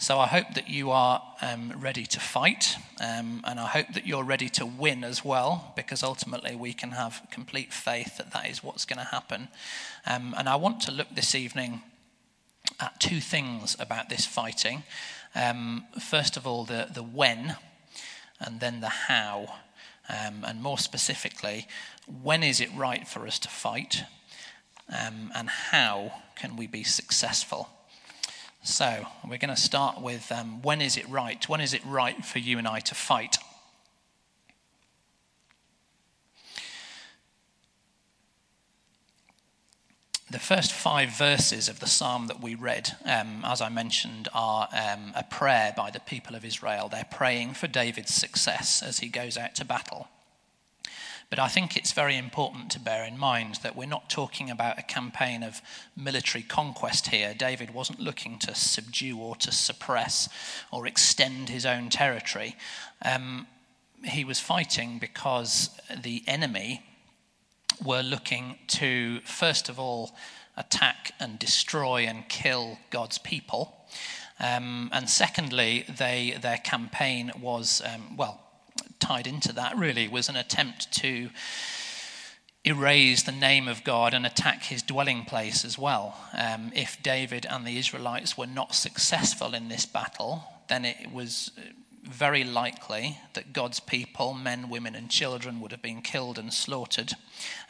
So 0.04 0.20
I 0.20 0.28
hope 0.28 0.56
that 0.56 0.68
you 0.68 0.92
are 0.92 1.22
um, 1.42 1.72
ready 1.80 2.06
to 2.08 2.20
fight, 2.20 2.76
um, 3.00 3.42
and 3.46 3.58
I 3.58 3.68
hope 3.68 3.94
that 3.94 4.06
you're 4.06 4.26
ready 4.26 4.50
to 4.50 4.66
win 4.66 5.02
as 5.06 5.24
well, 5.24 5.72
because 5.78 6.04
ultimately 6.04 6.58
we 6.58 6.74
can 6.74 6.92
have 6.92 7.26
complete 7.32 7.72
faith 7.72 8.18
that 8.18 8.34
that 8.34 8.50
is 8.50 8.62
what's 8.62 8.84
going 8.84 9.00
to 9.00 9.06
happen. 9.06 9.48
Um, 10.06 10.36
and 10.38 10.50
I 10.50 10.58
want 10.58 10.82
to 10.82 10.92
look 10.92 11.08
this 11.16 11.34
evening 11.34 11.84
at 12.82 13.00
two 13.00 13.22
things 13.22 13.78
about 13.80 14.10
this 14.10 14.26
fighting. 14.26 14.84
Um, 15.36 15.86
first 16.02 16.36
of 16.36 16.46
all, 16.46 16.66
the, 16.66 16.90
the 16.94 17.02
when, 17.02 17.56
and 18.42 18.60
then 18.60 18.82
the 18.82 18.90
how. 18.90 19.54
Um, 20.10 20.44
and 20.46 20.62
more 20.62 20.80
specifically, 20.80 21.66
when 22.22 22.44
is 22.44 22.60
it 22.60 22.70
right 22.76 23.08
for 23.08 23.26
us 23.26 23.40
to 23.40 23.48
fight, 23.48 24.04
um, 24.90 25.32
and 25.34 25.48
how 25.48 26.12
can 26.36 26.58
we 26.58 26.68
be 26.68 26.84
successful? 26.84 27.70
So, 28.66 29.08
we're 29.28 29.40
going 29.40 29.54
to 29.54 29.62
start 29.62 30.02
with 30.02 30.32
um, 30.32 30.62
when 30.62 30.82
is 30.82 30.96
it 30.96 31.08
right? 31.10 31.48
When 31.50 31.60
is 31.60 31.74
it 31.74 31.86
right 31.86 32.24
for 32.24 32.40
you 32.40 32.58
and 32.58 32.66
I 32.66 32.80
to 32.80 32.96
fight? 32.96 33.38
The 40.32 40.40
first 40.40 40.72
five 40.72 41.10
verses 41.10 41.68
of 41.68 41.82
the 41.82 41.88
psalm 41.88 42.28
that 42.28 42.42
we 42.42 42.56
read, 42.56 42.96
um, 43.04 43.44
as 43.44 43.60
I 43.60 43.68
mentioned, 43.68 44.30
are 44.34 44.70
um, 44.72 45.12
a 45.14 45.26
prayer 45.30 45.74
by 45.76 45.92
the 45.92 46.00
people 46.00 46.34
of 46.34 46.46
Israel. 46.46 46.88
They're 46.88 47.06
praying 47.12 47.56
for 47.56 47.68
David's 47.68 48.14
success 48.14 48.82
as 48.82 49.00
he 49.00 49.10
goes 49.10 49.38
out 49.38 49.56
to 49.56 49.66
battle. 49.66 50.08
But 51.30 51.40
I 51.40 51.48
think 51.48 51.76
it's 51.76 51.92
very 51.92 52.18
important 52.18 52.70
to 52.72 52.80
bear 52.80 53.04
in 53.04 53.18
mind 53.18 53.60
that 53.64 53.76
we're 53.76 53.88
not 53.88 54.10
talking 54.10 54.50
about 54.50 54.80
a 54.80 54.84
campaign 54.84 55.44
of 55.44 55.62
military 55.96 56.44
conquest 56.44 57.08
here. 57.08 57.34
David 57.34 57.74
wasn't 57.74 58.00
looking 58.00 58.40
to 58.40 58.54
subdue 58.54 59.18
or 59.18 59.36
to 59.38 59.52
suppress 59.52 60.30
or 60.72 60.86
extend 60.86 61.50
his 61.50 61.66
own 61.66 61.90
territory. 61.90 62.56
Um, 63.04 63.48
he 64.04 64.26
was 64.26 64.40
fighting 64.40 65.00
because 65.00 65.70
the 65.96 66.24
enemy 66.28 66.84
were 67.84 68.02
looking 68.02 68.58
to, 68.68 69.22
first 69.22 69.70
of 69.70 69.80
all, 69.80 70.12
attack 70.56 71.14
and 71.20 71.40
destroy 71.40 72.06
and 72.06 72.28
kill 72.30 72.78
God's 72.90 73.18
people. 73.18 73.76
Um, 74.40 74.90
and 74.92 75.10
secondly, 75.10 75.86
they, 75.98 76.38
their 76.42 76.58
campaign 76.58 77.32
was, 77.40 77.82
um, 77.86 78.18
well, 78.18 78.43
tied 79.04 79.28
into 79.28 79.52
that 79.54 79.78
really, 79.78 80.08
was 80.08 80.30
an 80.30 80.38
attempt 80.38 80.92
to 80.94 81.30
erase 82.66 83.24
the 83.24 83.32
name 83.34 83.68
of 83.68 83.84
God 83.84 84.14
and 84.14 84.26
attack 84.26 84.64
his 84.64 84.82
dwelling 84.82 85.26
place 85.26 85.66
as 85.66 85.78
well. 85.78 86.16
Um, 86.34 86.72
if 86.74 87.02
David 87.04 87.46
and 87.46 87.68
the 87.68 87.78
Israelites 87.78 88.38
were 88.38 88.48
not 88.48 88.74
successful 88.74 89.54
in 89.54 89.68
this 89.68 89.86
battle, 89.86 90.46
then 90.70 90.86
it 90.86 91.12
was 91.12 91.52
very 92.14 92.44
likely 92.44 93.18
that 93.34 93.54
God's 93.54 93.80
people, 93.80 94.34
men, 94.34 94.70
women, 94.70 94.96
and 94.96 95.10
children, 95.10 95.60
would 95.60 95.72
have 95.72 95.82
been 95.82 96.02
killed 96.02 96.38
and 96.38 96.54
slaughtered. 96.54 97.14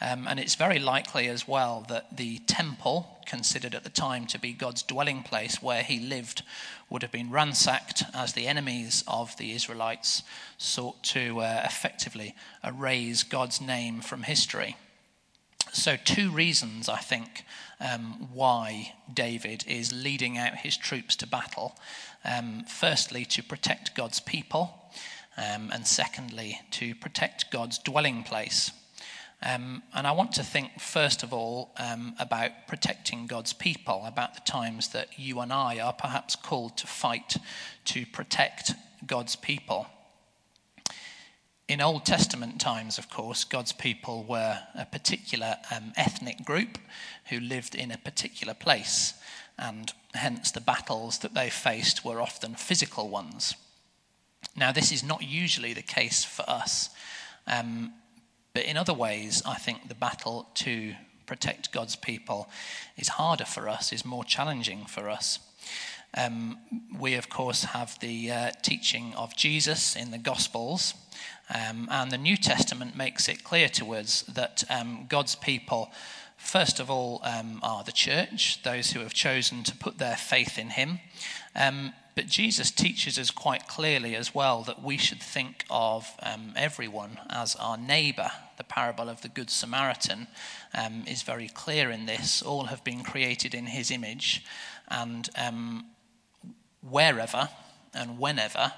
Um, 0.01 0.27
and 0.27 0.39
it's 0.39 0.55
very 0.55 0.79
likely 0.79 1.27
as 1.27 1.47
well 1.47 1.85
that 1.88 2.17
the 2.17 2.39
temple, 2.39 3.19
considered 3.25 3.73
at 3.73 3.83
the 3.83 3.89
time 3.89 4.27
to 4.27 4.39
be 4.39 4.51
God's 4.51 4.83
dwelling 4.83 5.23
place 5.23 5.62
where 5.62 5.81
he 5.81 6.00
lived, 6.00 6.43
would 6.89 7.01
have 7.01 7.12
been 7.12 7.31
ransacked 7.31 8.03
as 8.13 8.33
the 8.33 8.47
enemies 8.47 9.03
of 9.07 9.35
the 9.38 9.53
Israelites 9.53 10.23
sought 10.57 11.01
to 11.03 11.39
uh, 11.39 11.62
effectively 11.65 12.35
erase 12.63 13.23
God's 13.23 13.62
name 13.62 14.01
from 14.01 14.23
history. 14.23 14.75
So, 15.71 15.95
two 15.95 16.29
reasons, 16.29 16.88
I 16.88 17.00
think, 17.00 17.45
um, 17.79 18.29
why 18.31 18.93
David 19.12 19.63
is 19.67 19.91
leading 19.91 20.38
out 20.38 20.57
his 20.57 20.77
troops 20.77 21.15
to 21.17 21.27
battle. 21.27 21.75
Um, 22.25 22.63
firstly, 22.67 23.25
to 23.25 23.43
protect 23.43 23.95
God's 23.95 24.19
people, 24.19 24.73
um, 25.37 25.71
and 25.73 25.85
secondly, 25.85 26.59
to 26.71 26.95
protect 26.95 27.51
God's 27.51 27.77
dwelling 27.79 28.23
place. 28.23 28.71
Um, 29.45 29.83
and 29.93 30.07
I 30.07 30.11
want 30.13 30.31
to 30.33 30.43
think, 30.43 30.79
first 30.79 31.21
of 31.21 31.33
all, 31.33 31.71
um, 31.77 32.15
about 32.17 32.51
protecting 32.67 33.27
God's 33.27 33.51
people, 33.51 34.03
about 34.05 34.35
the 34.35 34.41
times 34.41 34.89
that 34.89 35.19
you 35.19 35.41
and 35.41 35.51
I 35.51 35.79
are 35.79 35.91
perhaps 35.91 36.37
called 36.37 36.77
to 36.77 36.87
fight 36.87 37.35
to 37.85 38.05
protect 38.05 38.71
God's 39.05 39.35
people. 39.35 39.87
In 41.67 41.81
Old 41.81 42.05
Testament 42.05 42.61
times, 42.61 42.97
of 42.97 43.09
course, 43.09 43.43
God's 43.43 43.73
people 43.73 44.23
were 44.23 44.59
a 44.75 44.85
particular 44.85 45.57
um, 45.75 45.91
ethnic 45.97 46.45
group 46.45 46.77
who 47.29 47.39
lived 47.39 47.75
in 47.75 47.91
a 47.91 47.97
particular 47.97 48.53
place, 48.53 49.13
and 49.57 49.91
hence 50.13 50.51
the 50.51 50.62
battles 50.62 51.20
that 51.20 51.34
they 51.34 51.50
faced 51.50 52.05
were 52.05 52.22
often 52.22 52.55
physical 52.55 53.10
ones. 53.10 53.55
Now, 54.55 54.72
this 54.72 54.91
is 54.91 55.03
not 55.03 55.24
usually 55.24 55.74
the 55.74 55.82
case 55.82 56.24
for 56.24 56.48
us, 56.48 56.89
um, 57.48 57.93
but 58.53 58.65
in 58.65 58.77
other 58.77 58.93
ways, 58.93 59.41
I 59.46 59.55
think 59.55 59.88
the 59.88 59.96
battle 59.96 60.48
to 60.55 60.93
protect 61.25 61.72
God's 61.72 61.96
people 61.96 62.50
is 62.98 63.08
harder 63.10 63.46
for 63.46 63.67
us, 63.67 63.91
is 63.91 64.05
more 64.05 64.24
challenging 64.24 64.86
for 64.86 65.10
us. 65.10 65.39
Um, 66.15 66.60
we, 67.00 67.15
of 67.15 67.29
course, 67.29 67.63
have 67.63 68.00
the 68.00 68.32
uh, 68.32 68.51
teaching 68.62 69.13
of 69.15 69.36
Jesus 69.36 69.96
in 69.96 70.12
the 70.12 70.20
Gospels, 70.20 70.93
um, 71.53 71.88
and 71.91 72.12
the 72.12 72.17
New 72.17 72.38
Testament 72.38 72.96
makes 72.96 73.27
it 73.27 73.43
clear 73.43 73.67
to 73.70 73.96
us 73.96 74.22
that 74.24 74.63
um, 74.70 75.05
God's 75.10 75.36
people, 75.36 75.91
first 76.43 76.79
of 76.79 76.89
all, 76.89 77.21
um, 77.23 77.59
are 77.63 77.83
the 77.83 77.91
church, 77.91 78.62
those 78.63 78.91
who 78.91 79.00
have 79.00 79.13
chosen 79.13 79.63
to 79.63 79.75
put 79.75 79.97
their 79.97 80.15
faith 80.15 80.59
in 80.59 80.71
Him. 80.71 81.00
Um, 81.55 81.93
but 82.15 82.27
Jesus 82.27 82.69
teaches 82.69 83.17
us 83.17 83.31
quite 83.31 83.67
clearly 83.67 84.15
as 84.15 84.35
well 84.35 84.62
that 84.63 84.83
we 84.83 84.97
should 84.97 85.21
think 85.21 85.65
of 85.69 86.12
um, 86.21 86.53
everyone 86.55 87.19
as 87.29 87.55
our 87.55 87.77
neighbour. 87.77 88.29
The 88.57 88.63
parable 88.63 89.09
of 89.09 89.21
the 89.21 89.29
Good 89.29 89.50
Samaritan 89.50 90.27
um, 90.75 91.05
is 91.07 91.23
very 91.23 91.47
clear 91.47 91.89
in 91.89 92.05
this. 92.05 92.43
All 92.43 92.65
have 92.65 92.83
been 92.83 93.03
created 93.03 93.55
in 93.55 93.65
His 93.65 93.89
image, 93.89 94.45
and 94.89 95.27
wherever 96.81 97.50
and 97.93 98.19
whenever 98.19 98.73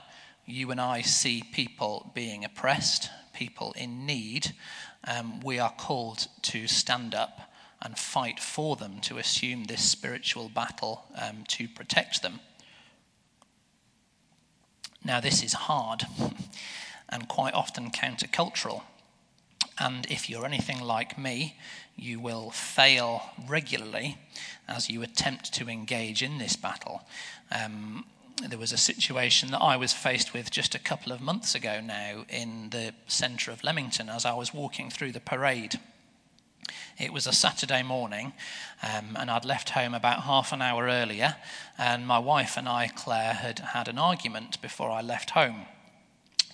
you 0.46 0.72
and 0.72 0.80
I 0.80 1.02
see 1.02 1.44
people 1.52 2.12
being 2.14 2.46
oppressed, 2.46 3.10
people 3.34 3.74
in 3.76 4.06
need, 4.06 4.54
um, 5.06 5.40
we 5.42 5.60
are 5.60 5.72
called 5.72 6.28
to 6.44 6.68
stand 6.68 7.16
up 7.16 7.52
and 7.82 7.98
fight 7.98 8.40
for 8.40 8.76
them, 8.76 9.00
to 9.02 9.18
assume 9.18 9.66
this 9.66 9.84
spiritual 9.84 10.50
battle 10.50 11.06
um, 11.22 11.44
to 11.48 11.68
protect 11.68 12.22
them. 12.22 12.40
Now, 15.04 15.20
this 15.20 15.44
is 15.44 15.54
hard 15.54 16.04
and 17.10 17.28
quite 17.28 17.54
often 17.54 17.92
countercultural. 17.92 18.82
And 19.78 20.06
if 20.10 20.30
you're 20.30 20.46
anything 20.46 20.82
like 20.82 21.18
me, 21.18 21.58
you 21.96 22.20
will 22.20 22.50
fail 22.50 23.22
regularly 23.48 24.18
as 24.68 24.90
you 24.90 25.02
attempt 25.04 25.54
to 25.54 25.70
engage 25.70 26.24
in 26.24 26.38
this 26.38 26.56
battle. 26.56 27.04
Um, 27.52 28.06
there 28.50 28.60
was 28.60 28.72
a 28.72 28.78
situation 28.78 29.52
that 29.52 29.62
I 29.62 29.78
was 29.78 29.94
faced 29.94 30.34
with 30.34 30.52
just 30.52 30.76
a 30.76 30.80
couple 30.80 31.12
of 31.12 31.22
months 31.22 31.56
ago 31.56 31.80
now 31.82 32.26
in 32.30 32.70
the 32.72 32.94
centre 33.08 33.52
of 33.52 33.64
Leamington 33.64 34.10
as 34.10 34.26
I 34.26 34.34
was 34.34 34.54
walking 34.54 34.90
through 34.90 35.14
the 35.14 35.20
parade. 35.20 35.80
It 36.98 37.12
was 37.12 37.28
a 37.28 37.34
Saturday 37.34 37.84
morning, 37.84 38.32
um, 38.82 39.18
and 39.20 39.30
I'd 39.30 39.44
left 39.44 39.72
home 39.72 39.94
about 39.94 40.22
half 40.22 40.54
an 40.54 40.62
hour 40.62 40.86
earlier, 40.86 41.36
and 41.78 42.08
my 42.08 42.20
wife 42.20 42.56
and 42.56 42.70
I, 42.70 42.88
Claire, 42.88 43.34
had 43.34 43.60
had 43.60 43.88
an 43.90 43.98
argument 43.98 44.62
before 44.62 44.90
I 44.90 45.02
left 45.02 45.32
home 45.32 45.66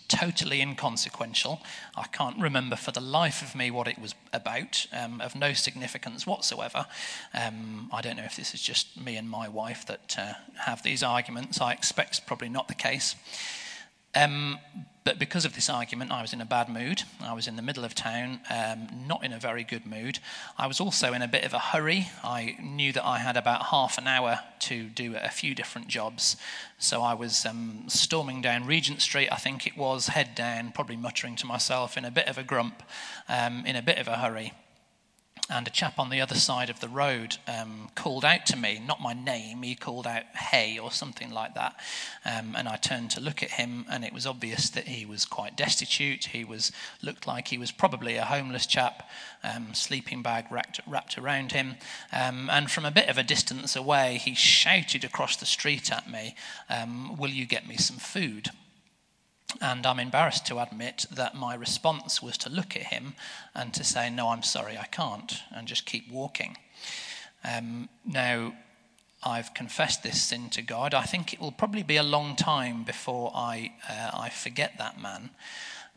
totally 0.08 0.62
inconsequential. 0.62 1.62
I 1.96 2.08
can't 2.08 2.38
remember 2.38 2.76
for 2.76 2.92
the 2.92 3.00
life 3.00 3.42
of 3.42 3.56
me 3.56 3.72
what 3.72 3.88
it 3.88 3.98
was 3.98 4.14
about, 4.34 4.86
um, 4.92 5.22
of 5.22 5.36
no 5.36 5.54
significance 5.54 6.28
whatsoever. 6.28 6.86
Um, 7.34 7.90
I 7.94 8.02
don't 8.02 8.18
know 8.18 8.26
if 8.26 8.36
this 8.36 8.54
is 8.54 8.62
just 8.62 9.00
me 9.00 9.16
and 9.16 9.30
my 9.30 9.48
wife 9.48 9.86
that 9.86 10.16
uh, 10.18 10.34
have 10.66 10.84
these 10.84 11.02
arguments. 11.02 11.62
I 11.62 11.72
expect 11.72 12.10
it's 12.10 12.20
probably 12.20 12.50
not 12.50 12.68
the 12.68 12.74
case. 12.74 13.16
Um, 14.14 14.60
but 15.04 15.18
because 15.18 15.46
of 15.46 15.56
this 15.56 15.70
argument, 15.70 16.12
I 16.12 16.22
was 16.22 16.32
in 16.32 16.42
a 16.42 16.46
bad 16.46 16.70
mood. 16.70 17.04
I 17.20 17.34
was 17.34 17.48
in 17.48 17.56
the 17.56 17.64
middle 17.64 17.84
of 17.84 17.96
town, 17.96 18.40
um, 18.52 18.88
not 19.08 19.24
in 19.24 19.34
a 19.34 19.40
very 19.40 19.64
good 19.64 19.86
mood. 19.86 20.20
I 20.58 20.68
was 20.68 20.80
also 20.80 21.14
in 21.14 21.24
a 21.24 21.28
bit 21.28 21.44
of 21.44 21.54
a 21.54 21.60
hurry. 21.60 22.10
I 22.24 22.56
knew 22.62 22.94
that 22.94 23.06
I 23.06 23.18
had 23.18 23.36
about 23.36 23.68
half 23.68 23.98
an 23.98 24.08
hour 24.08 24.42
to 24.60 24.90
do 24.90 25.16
a 25.16 25.30
few 25.30 25.56
different 25.56 25.88
jobs. 25.88 26.38
So 26.78 27.02
I 27.02 27.16
was 27.16 27.46
um, 27.48 27.86
storming 27.88 28.42
down 28.42 28.68
Regent 28.68 29.02
Street, 29.02 29.30
I 29.32 29.38
think 29.38 29.66
it 29.66 29.76
was, 29.76 30.08
head 30.08 30.36
down, 30.36 30.72
probably 30.72 30.98
muttering 30.98 31.36
to 31.38 31.48
myself 31.48 31.98
in 31.98 32.06
a 32.06 32.12
bit 32.12 32.28
of 32.28 32.38
a 32.38 32.44
grump, 32.44 32.84
um, 33.28 33.66
in 33.66 33.76
a 33.76 33.82
bit 33.82 33.98
of 33.98 34.08
a 34.08 34.18
hurry 34.18 34.54
and 35.52 35.68
a 35.68 35.72
chap 35.72 36.00
on 36.00 36.10
the 36.10 36.22
other 36.22 36.36
side 36.36 36.70
of 36.70 36.80
the 36.80 36.88
road 36.88 37.38
um, 37.48 37.90
called 37.94 38.24
out 38.24 38.46
to 38.48 38.58
me, 38.58 38.82
not 38.86 39.02
my 39.02 39.14
name, 39.14 39.62
he 39.64 39.76
called 39.76 40.08
out 40.08 40.24
hey 40.34 40.80
or 40.80 40.92
something 40.92 41.30
like 41.32 41.54
that. 41.56 41.76
Um, 42.26 42.56
and 42.58 42.68
I 42.68 42.78
turned 42.78 43.12
to 43.12 43.22
look 43.22 43.44
at 43.44 43.52
him, 43.52 43.86
and 43.90 44.06
it 44.06 44.14
was 44.14 44.26
obvious 44.26 44.70
that 44.70 44.88
he 44.88 45.06
was 45.06 45.26
quite 45.26 45.58
destitute. 45.58 46.26
He 46.26 46.46
was 46.46 46.72
looked 47.02 47.28
like 47.28 47.50
he 47.50 47.58
was 47.58 47.72
probably 47.72 48.16
a 48.16 48.26
homeless 48.26 48.66
chap, 48.66 49.10
um, 49.44 49.74
sleeping 49.74 50.22
bag 50.22 50.46
wrapped, 50.50 50.80
wrapped 50.88 51.18
around 51.18 51.52
him. 51.52 51.76
Um, 52.14 52.50
and 52.50 52.72
from 52.72 52.86
a 52.86 52.92
bit 52.92 53.10
of 53.10 53.18
a 53.18 53.24
distance 53.24 53.76
away, 53.76 54.20
he 54.24 54.34
shouted 54.34 55.04
across 55.04 55.36
the 55.36 55.46
street 55.46 55.92
at 55.92 56.10
me, 56.10 56.36
um, 56.70 57.18
Will 57.18 57.30
you 57.30 57.46
get 57.46 57.68
me 57.68 57.76
some 57.76 57.98
food? 57.98 58.52
And 59.60 59.86
I'm 59.86 60.00
embarrassed 60.00 60.46
to 60.48 60.60
admit 60.60 61.06
that 61.12 61.36
my 61.36 61.56
response 61.56 62.22
was 62.22 62.38
to 62.40 62.50
look 62.50 62.76
at 62.76 62.84
him 62.84 63.16
and 63.54 63.74
to 63.74 63.84
say, 63.84 64.10
No, 64.10 64.30
I'm 64.30 64.44
sorry, 64.44 64.78
I 64.78 64.86
can't, 64.86 65.34
and 65.52 65.68
just 65.68 65.86
keep 65.86 66.10
walking. 66.10 66.58
Um, 67.44 67.90
now, 68.06 68.54
I've 69.24 69.54
confessed 69.54 70.04
this 70.04 70.22
sin 70.22 70.50
to 70.52 70.62
God. 70.62 70.94
I 70.94 71.04
think 71.04 71.34
it 71.34 71.40
will 71.40 71.52
probably 71.52 71.84
be 71.84 71.98
a 71.98 72.04
long 72.04 72.36
time 72.36 72.84
before 72.84 73.32
I, 73.36 73.74
uh, 73.88 74.12
I 74.14 74.30
forget 74.30 74.78
that 74.78 75.00
man 75.00 75.32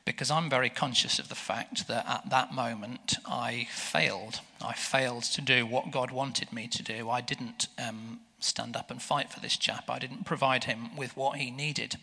because 0.05 0.31
I'm 0.31 0.51
very 0.51 0.69
conscious 0.69 1.19
of 1.19 1.29
the 1.29 1.35
fact 1.35 1.89
that 1.89 2.07
at 2.07 2.29
that 2.31 2.53
moment 2.53 3.17
I 3.25 3.67
failed. 3.71 4.41
I 4.63 4.75
failed 4.75 5.23
to 5.25 5.41
do 5.41 5.65
what 5.65 5.91
God 5.91 6.11
wanted 6.11 6.53
me 6.53 6.69
to 6.69 6.83
do. 6.83 7.09
I 7.09 7.23
didn't 7.23 7.69
um, 7.79 8.21
stand 8.39 8.77
up 8.77 8.91
and 8.91 9.01
fight 9.01 9.31
for 9.31 9.41
this 9.41 9.57
chap, 9.57 9.89
I 9.89 9.99
didn't 9.99 10.25
provide 10.27 10.65
him 10.65 10.95
with 10.97 11.17
what 11.17 11.39
he 11.39 11.51
needed. 11.51 11.97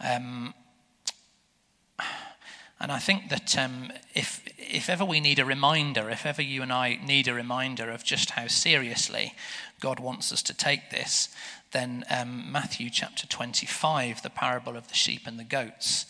Um, 0.00 0.54
and 2.80 2.90
I 2.90 2.98
think 2.98 3.28
that 3.28 3.56
um, 3.56 3.92
if, 4.14 4.42
if 4.58 4.88
ever 4.88 5.04
we 5.04 5.20
need 5.20 5.38
a 5.38 5.44
reminder, 5.44 6.10
if 6.10 6.26
ever 6.26 6.42
you 6.42 6.62
and 6.62 6.72
I 6.72 6.98
need 7.04 7.28
a 7.28 7.34
reminder 7.34 7.90
of 7.90 8.04
just 8.04 8.30
how 8.30 8.48
seriously 8.48 9.34
God 9.80 10.00
wants 10.00 10.32
us 10.32 10.42
to 10.44 10.54
take 10.54 10.90
this, 10.90 11.28
then 11.72 12.04
um, 12.10 12.50
Matthew 12.50 12.90
chapter 12.90 13.26
25, 13.26 14.22
the 14.22 14.30
parable 14.30 14.76
of 14.76 14.88
the 14.88 14.94
sheep 14.94 15.22
and 15.26 15.38
the 15.38 15.44
goats, 15.44 16.06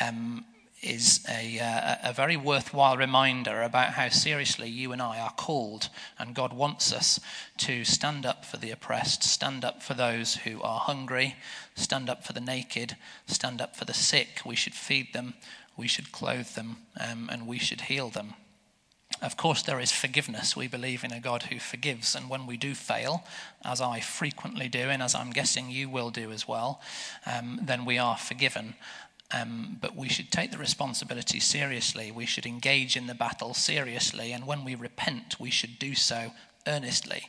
um, 0.00 0.44
is 0.84 1.24
a, 1.28 1.58
uh, 1.58 2.10
a 2.10 2.12
very 2.12 2.36
worthwhile 2.36 2.96
reminder 2.96 3.62
about 3.62 3.94
how 3.94 4.08
seriously 4.08 4.68
you 4.68 4.92
and 4.92 5.00
I 5.00 5.18
are 5.18 5.32
called, 5.32 5.88
and 6.18 6.34
God 6.34 6.52
wants 6.52 6.92
us 6.92 7.18
to 7.58 7.84
stand 7.84 8.26
up 8.26 8.44
for 8.44 8.58
the 8.58 8.70
oppressed, 8.70 9.22
stand 9.22 9.64
up 9.64 9.82
for 9.82 9.94
those 9.94 10.36
who 10.36 10.60
are 10.62 10.80
hungry, 10.80 11.36
stand 11.74 12.10
up 12.10 12.24
for 12.24 12.34
the 12.34 12.40
naked, 12.40 12.96
stand 13.26 13.60
up 13.60 13.76
for 13.76 13.84
the 13.84 13.94
sick. 13.94 14.40
We 14.44 14.56
should 14.56 14.74
feed 14.74 15.12
them, 15.12 15.34
we 15.76 15.88
should 15.88 16.12
clothe 16.12 16.48
them, 16.54 16.78
um, 16.98 17.28
and 17.32 17.46
we 17.46 17.58
should 17.58 17.82
heal 17.82 18.08
them. 18.08 18.34
Of 19.22 19.36
course, 19.36 19.62
there 19.62 19.80
is 19.80 19.92
forgiveness. 19.92 20.56
We 20.56 20.68
believe 20.68 21.04
in 21.04 21.12
a 21.12 21.20
God 21.20 21.44
who 21.44 21.58
forgives. 21.58 22.14
And 22.14 22.28
when 22.28 22.46
we 22.46 22.56
do 22.56 22.74
fail, 22.74 23.24
as 23.64 23.80
I 23.80 24.00
frequently 24.00 24.68
do, 24.68 24.90
and 24.90 25.02
as 25.02 25.14
I'm 25.14 25.30
guessing 25.30 25.70
you 25.70 25.88
will 25.88 26.10
do 26.10 26.30
as 26.30 26.48
well, 26.48 26.80
um, 27.24 27.60
then 27.62 27.84
we 27.84 27.96
are 27.96 28.16
forgiven. 28.16 28.74
Um, 29.30 29.78
but 29.80 29.96
we 29.96 30.08
should 30.08 30.30
take 30.30 30.50
the 30.50 30.58
responsibility 30.58 31.40
seriously. 31.40 32.12
We 32.12 32.26
should 32.26 32.46
engage 32.46 32.96
in 32.96 33.06
the 33.06 33.14
battle 33.14 33.54
seriously. 33.54 34.32
And 34.32 34.46
when 34.46 34.64
we 34.64 34.74
repent, 34.74 35.40
we 35.40 35.50
should 35.50 35.78
do 35.78 35.94
so 35.94 36.32
earnestly. 36.66 37.24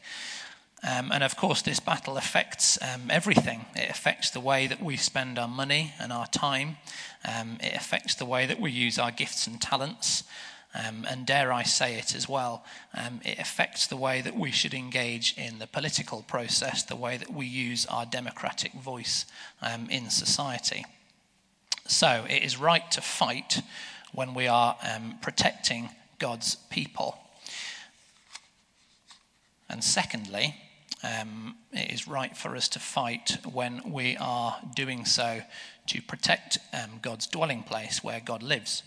Um, 0.86 1.12
and 1.12 1.24
of 1.24 1.36
course, 1.36 1.63
this 1.63 1.80
battle 1.80 2.15
affects 2.15 2.77
um, 2.82 3.10
everything. 3.10 3.65
It 3.75 3.89
affects 3.89 4.30
the 4.30 4.39
way 4.39 4.68
that 4.68 4.84
we 4.84 4.98
spend 4.98 5.39
our 5.39 5.48
money 5.48 5.94
and 6.00 6.13
our 6.13 6.27
time. 6.27 6.77
Um, 7.27 7.58
it 7.60 7.74
affects 7.74 8.13
the 8.13 8.25
way 8.25 8.46
that 8.46 8.60
we 8.60 8.70
use 8.70 9.00
our 9.00 9.10
gifts 9.10 9.48
and 9.48 9.60
talents. 9.60 10.24
Um, 10.75 11.08
and 11.10 11.25
dare 11.25 11.51
I 11.54 11.63
say 11.63 11.96
it 11.98 12.13
as 12.13 12.30
well, 12.30 12.65
um, 12.94 13.22
it 13.24 13.39
affects 13.39 13.88
the 13.88 13.96
way 13.96 14.22
that 14.22 14.36
we 14.36 14.51
should 14.51 14.74
engage 14.74 15.34
in 15.38 15.58
the 15.58 15.68
political 15.68 16.22
process, 16.22 16.84
the 16.84 16.98
way 16.98 17.18
that 17.18 17.34
we 17.34 17.46
use 17.46 17.86
our 17.86 18.06
democratic 18.06 18.74
voice 18.74 19.25
um, 19.62 19.89
in 19.89 20.10
society. 20.10 20.86
So 21.88 22.25
it 22.30 22.44
is 22.44 22.60
right 22.60 22.92
to 22.92 23.01
fight 23.01 23.62
when 24.12 24.34
we 24.34 24.48
are 24.48 24.75
protecting 25.22 25.89
God's 26.20 26.56
people. 26.70 27.18
And 29.70 29.84
secondly, 29.84 30.56
um, 31.06 31.56
it 31.72 31.92
is 31.92 32.08
right 32.08 32.36
for 32.36 32.56
us 32.56 32.68
to 32.70 32.80
fight 32.80 33.38
when 33.52 33.92
we 33.92 34.18
are 34.18 34.58
doing 34.76 35.06
so 35.06 35.42
to 35.88 36.02
protect 36.02 36.58
um, 36.74 37.00
God's 37.02 37.28
dwelling 37.28 37.64
place 37.64 38.04
where 38.04 38.20
God 38.20 38.42
lives. 38.42 38.84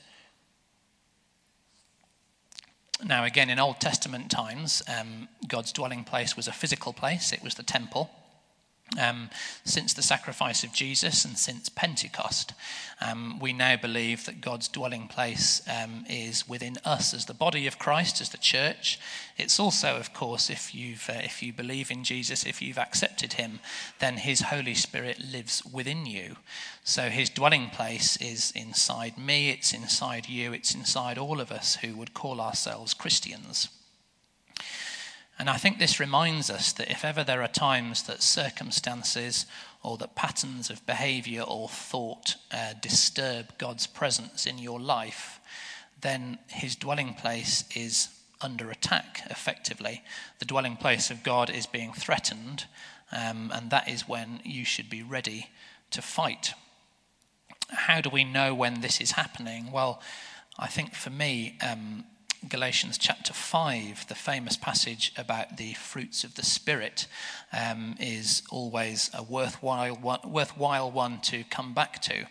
Now, 3.05 3.25
again, 3.25 3.49
in 3.49 3.61
Old 3.61 3.79
Testament 3.79 4.31
times, 4.31 4.83
um, 4.89 5.29
God's 5.47 5.73
dwelling 5.73 6.03
place 6.03 6.37
was 6.37 6.49
a 6.49 6.53
physical 6.53 6.93
place, 6.93 7.33
it 7.33 7.45
was 7.45 7.55
the 7.55 7.63
temple. 7.63 8.11
Um, 8.99 9.29
since 9.65 9.93
the 9.93 10.03
sacrifice 10.03 10.65
of 10.65 10.73
Jesus 10.73 11.25
and 11.25 11.37
since 11.37 11.69
Pentecost, 11.69 12.55
um, 13.01 13.39
we 13.39 13.53
now 13.53 13.77
believe 13.77 14.25
that 14.25 14.41
God's 14.41 14.67
dwelling 14.67 15.09
place 15.09 15.61
um, 15.69 16.07
is 16.09 16.49
within 16.49 16.77
us 16.85 17.13
as 17.13 17.27
the 17.27 17.35
body 17.35 17.67
of 17.67 17.79
Christ, 17.79 18.21
as 18.21 18.31
the 18.31 18.39
church. 18.39 18.99
It's 19.37 19.61
also, 19.61 19.97
of 19.97 20.15
course, 20.15 20.49
if, 20.49 20.75
you've, 20.75 21.09
uh, 21.11 21.21
if 21.23 21.43
you 21.43 21.53
believe 21.53 21.91
in 21.91 22.03
Jesus, 22.03 22.47
if 22.47 22.63
you've 22.63 22.79
accepted 22.79 23.35
him, 23.35 23.61
then 23.99 24.17
his 24.17 24.41
Holy 24.43 24.75
Spirit 24.75 25.21
lives 25.21 25.63
within 25.65 26.07
you. 26.07 26.37
So 26.83 27.11
his 27.11 27.29
dwelling 27.29 27.69
place 27.69 28.17
is 28.17 28.53
inside 28.57 29.19
me, 29.19 29.51
it's 29.51 29.75
inside 29.75 30.29
you, 30.29 30.53
it's 30.55 30.75
inside 30.75 31.19
all 31.19 31.41
of 31.41 31.53
us 31.53 31.77
who 31.77 31.95
would 31.97 32.15
call 32.15 32.41
ourselves 32.41 32.95
Christians. 32.95 33.69
And 35.39 35.49
I 35.49 35.57
think 35.57 35.79
this 35.79 36.01
reminds 36.01 36.51
us 36.51 36.73
that 36.73 36.91
if 36.91 37.05
ever 37.05 37.23
there 37.23 37.43
are 37.43 37.49
times 37.49 38.03
that 38.05 38.23
circumstances 38.23 39.47
or 39.85 39.97
that 39.99 40.17
patterns 40.17 40.69
of 40.69 40.85
behavior 40.85 41.43
or 41.43 41.69
thought 41.69 42.35
uh, 42.51 42.75
disturb 42.81 43.57
God's 43.57 43.87
presence 43.87 44.47
in 44.47 44.59
your 44.59 44.81
life, 44.81 45.39
then 46.01 46.39
his 46.49 46.75
dwelling 46.75 47.15
place 47.15 47.65
is 47.77 48.09
under 48.41 48.71
attack, 48.71 49.23
effectively. 49.31 50.03
The 50.41 50.45
dwelling 50.45 50.77
place 50.77 51.11
of 51.11 51.23
God 51.23 51.51
is 51.51 51.67
being 51.67 51.93
threatened, 51.93 52.65
um, 53.13 53.53
and 53.55 53.71
that 53.71 53.89
is 53.89 54.09
when 54.09 54.41
you 54.45 54.65
should 54.65 54.91
be 54.91 55.03
ready 55.03 55.51
to 55.91 56.03
fight. 56.03 56.55
How 57.71 58.01
do 58.01 58.11
we 58.11 58.25
know 58.25 58.55
when 58.55 58.81
this 58.81 59.01
is 59.01 59.13
happening? 59.13 59.71
Well, 59.71 60.01
I 60.59 60.67
think 60.67 60.95
for 60.95 61.11
me, 61.11 61.59
um, 61.63 62.05
Galatians 62.47 62.99
chapter 62.99 63.33
5, 63.33 64.07
the 64.07 64.15
famous 64.15 64.57
passage 64.57 65.13
about 65.17 65.57
the 65.57 65.73
fruits 65.75 66.23
of 66.23 66.37
the 66.37 66.45
Spirit, 66.45 67.09
um, 67.53 67.97
is 67.99 68.43
always 68.51 69.11
a 69.13 69.25
worthwhile 69.25 69.97
one, 69.97 70.21
worthwhile 70.25 70.91
one 70.91 71.21
to 71.23 71.43
come 71.51 71.75
back 71.75 72.01
to. 72.03 72.27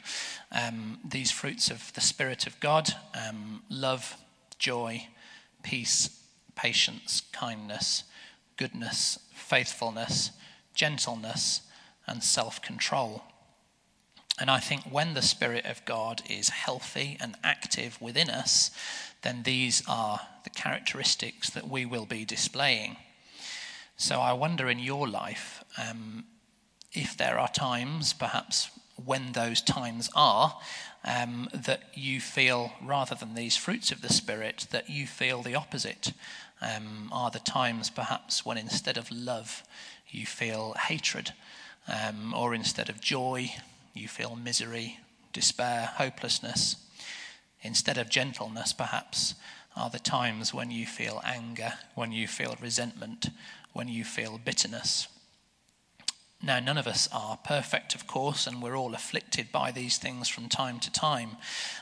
Um, 0.52 1.00
these 1.04 1.32
fruits 1.32 1.70
of 1.70 1.92
the 1.94 2.02
Spirit 2.02 2.48
of 2.48 2.58
God 2.62 2.90
um, 3.28 3.64
love, 3.70 4.16
joy, 4.58 5.08
peace, 5.62 6.22
patience, 6.56 7.24
kindness, 7.34 8.06
goodness, 8.56 9.20
faithfulness, 9.34 10.32
gentleness, 10.74 11.62
and 12.08 12.24
self 12.24 12.62
control. 12.62 13.24
And 14.40 14.52
I 14.52 14.60
think 14.60 14.84
when 14.84 15.16
the 15.16 15.22
Spirit 15.22 15.66
of 15.66 15.84
God 15.86 16.22
is 16.30 16.50
healthy 16.50 17.18
and 17.20 17.36
active 17.44 18.00
within 18.00 18.30
us, 18.30 18.70
then 19.28 19.44
these 19.44 19.84
are 19.90 20.22
the 20.46 20.50
characteristics 20.50 21.50
that 21.50 21.68
we 21.68 21.86
will 21.86 22.06
be 22.06 22.24
displaying. 22.24 22.96
So 23.98 24.22
I 24.22 24.32
wonder 24.32 24.70
in 24.70 24.80
your 24.80 25.06
life 25.06 25.66
um, 25.78 26.24
if 26.94 27.18
there 27.18 27.38
are 27.38 27.50
times, 27.50 28.14
perhaps 28.14 28.70
when 28.96 29.34
those 29.34 29.60
times 29.60 30.10
are, 30.16 30.58
um, 31.04 31.50
that 31.54 31.82
you 31.94 32.22
feel, 32.22 32.72
rather 32.82 33.16
than 33.16 33.36
these 33.36 33.58
fruits 33.58 33.92
of 33.92 34.02
the 34.02 34.14
Spirit, 34.14 34.68
that 34.72 34.90
you 34.90 35.06
feel 35.06 35.42
the 35.42 35.56
opposite. 35.56 36.14
Um, 36.62 37.10
are 37.12 37.30
the 37.30 37.40
times 37.40 37.90
perhaps 37.90 38.46
when 38.46 38.58
instead 38.58 38.96
of 38.96 39.12
love, 39.12 39.62
you 40.08 40.26
feel 40.26 40.74
hatred, 40.88 41.34
um, 41.86 42.34
or 42.34 42.56
instead 42.56 42.88
of 42.88 43.02
joy, 43.02 43.52
you 43.94 44.08
feel 44.08 44.38
misery, 44.38 45.00
despair, 45.34 45.90
hopelessness? 45.96 46.78
Instead 47.62 47.98
of 47.98 48.10
gentleness, 48.10 48.74
perhaps, 48.74 49.36
are 49.76 49.90
the 49.90 50.00
times 50.00 50.54
when 50.54 50.72
you 50.72 50.86
feel 50.86 51.22
anger, 51.24 51.74
when 51.96 52.12
you 52.12 52.28
feel 52.28 52.58
resentment, 52.62 53.30
when 53.74 53.88
you 53.88 54.04
feel 54.04 54.40
bitterness. 54.44 55.08
Now, 56.44 56.60
none 56.60 56.78
of 56.78 56.86
us 56.86 57.10
are 57.12 57.38
perfect, 57.38 57.96
of 57.96 58.06
course, 58.06 58.46
and 58.46 58.62
we're 58.62 58.78
all 58.78 58.94
afflicted 58.94 59.52
by 59.52 59.72
these 59.72 59.98
things 59.98 60.30
from 60.30 60.50
time 60.50 60.80
to 60.82 60.92
time. 60.92 61.32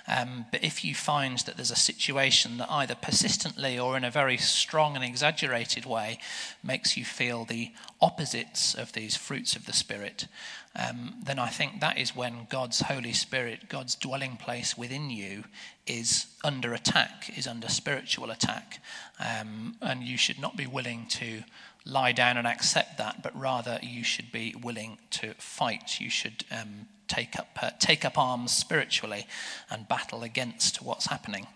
Um, 0.07 0.45
but 0.49 0.63
if 0.63 0.85
you 0.85 0.95
find 0.95 1.39
that 1.39 1.57
there's 1.57 1.71
a 1.71 1.75
situation 1.75 2.57
that 2.57 2.71
either 2.71 2.95
persistently 2.95 3.77
or 3.77 3.97
in 3.97 4.05
a 4.05 4.09
very 4.09 4.37
strong 4.37 4.95
and 4.95 5.03
exaggerated 5.03 5.85
way 5.85 6.19
makes 6.63 6.95
you 6.95 7.03
feel 7.03 7.43
the 7.43 7.73
opposites 7.99 8.73
of 8.73 8.93
these 8.93 9.17
fruits 9.17 9.57
of 9.57 9.65
the 9.65 9.73
Spirit, 9.73 10.27
um, 10.73 11.15
then 11.21 11.37
I 11.37 11.47
think 11.47 11.81
that 11.81 11.97
is 11.97 12.15
when 12.15 12.47
God's 12.49 12.79
Holy 12.81 13.13
Spirit, 13.13 13.67
God's 13.67 13.95
dwelling 13.95 14.37
place 14.37 14.77
within 14.77 15.09
you, 15.09 15.43
is 15.85 16.27
under 16.45 16.73
attack, 16.73 17.29
is 17.37 17.45
under 17.45 17.67
spiritual 17.67 18.31
attack. 18.31 18.79
Um, 19.19 19.75
and 19.81 20.01
you 20.01 20.17
should 20.17 20.39
not 20.39 20.55
be 20.55 20.65
willing 20.65 21.07
to 21.09 21.43
lie 21.86 22.12
down 22.12 22.38
and 22.38 22.48
accept 22.48 22.98
that, 22.98 23.21
but 23.21 23.39
rather 23.39 23.80
you 23.82 24.04
should 24.04 24.32
be 24.32 24.56
willing 24.62 24.98
to 25.12 25.34
fight. 25.36 26.00
You 26.02 26.10
should 26.10 26.43
um, 26.52 26.88
take, 27.08 27.38
up, 27.38 27.58
uh, 27.62 27.69
take 27.80 28.04
up 28.04 28.17
arms 28.17 28.52
spiritually 28.52 29.28
and 29.69 29.88
battle 29.88 30.24
against 30.24 30.82
what's 30.82 31.08
happening. 31.08 31.48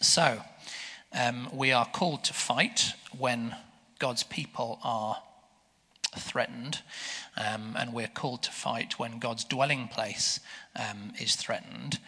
So, 0.00 0.40
um, 1.12 1.48
we 1.52 1.72
are 1.72 1.86
called 1.86 2.24
to 2.24 2.34
fight 2.34 2.92
when 3.16 3.56
God's 3.98 4.22
people 4.22 4.78
are 4.84 5.20
threatened, 6.16 6.82
um, 7.36 7.74
and 7.78 7.92
we're 7.92 8.08
called 8.08 8.42
to 8.44 8.52
fight 8.52 8.98
when 8.98 9.18
God's 9.18 9.44
dwelling 9.44 9.88
place 9.88 10.40
um, 10.76 11.12
is 11.20 11.34
threatened. 11.34 11.98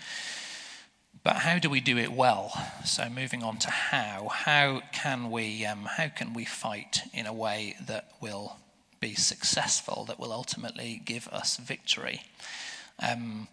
But 1.23 1.37
how 1.37 1.59
do 1.59 1.69
we 1.69 1.81
do 1.81 1.99
it 1.99 2.13
well? 2.13 2.51
So 2.85 3.09
moving 3.11 3.43
on 3.43 3.59
to 3.59 3.71
how, 3.71 4.29
how 4.29 4.81
can 4.93 5.31
we 5.31 5.67
um, 5.67 5.85
how 5.85 6.09
can 6.09 6.33
we 6.33 6.47
fight 6.47 7.03
in 7.13 7.27
a 7.27 7.33
way 7.33 7.77
that 7.87 8.11
will 8.23 8.57
be 9.01 9.15
successful, 9.15 10.07
that 10.07 10.19
will 10.19 10.33
ultimately 10.33 11.03
give 11.05 11.29
us 11.29 11.59
victory? 11.59 12.23
Um, 12.99 13.49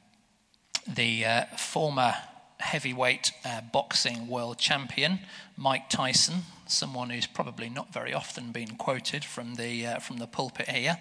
the 0.87 1.25
uh, 1.25 1.45
former 1.57 2.15
heavyweight 2.59 3.33
uh, 3.43 3.61
boxing 3.73 4.27
world 4.27 4.57
champion 4.57 5.19
Mike 5.57 5.89
Tyson, 5.89 6.43
someone 6.67 7.09
who's 7.09 7.27
probably 7.27 7.69
not 7.69 7.93
very 7.93 8.13
often 8.13 8.51
been 8.51 8.75
quoted 8.77 9.25
from 9.25 9.55
the 9.55 9.85
uh, 9.85 9.99
from 9.99 10.17
the 10.17 10.27
pulpit 10.27 10.69
here, 10.69 10.99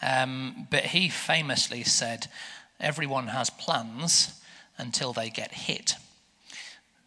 um, 0.00 0.66
but 0.70 0.86
he 0.86 1.10
famously 1.10 1.84
said, 1.84 2.28
"Everyone 2.80 3.26
has 3.26 3.50
plans." 3.50 4.39
Until 4.80 5.12
they 5.12 5.30
get 5.30 5.52
hit. 5.52 5.94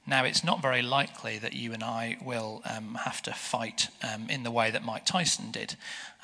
Now, 0.06 0.26
it's 0.26 0.44
not 0.44 0.62
very 0.62 0.82
likely 0.82 1.38
that 1.38 1.54
you 1.54 1.72
and 1.72 1.82
I 1.82 2.18
will 2.22 2.62
um, 2.66 2.96
have 3.06 3.22
to 3.22 3.32
fight 3.32 3.88
um, 4.04 4.30
in 4.30 4.44
the 4.44 4.52
way 4.52 4.70
that 4.70 4.84
Mike 4.84 5.06
Tyson 5.06 5.50
did. 5.50 5.76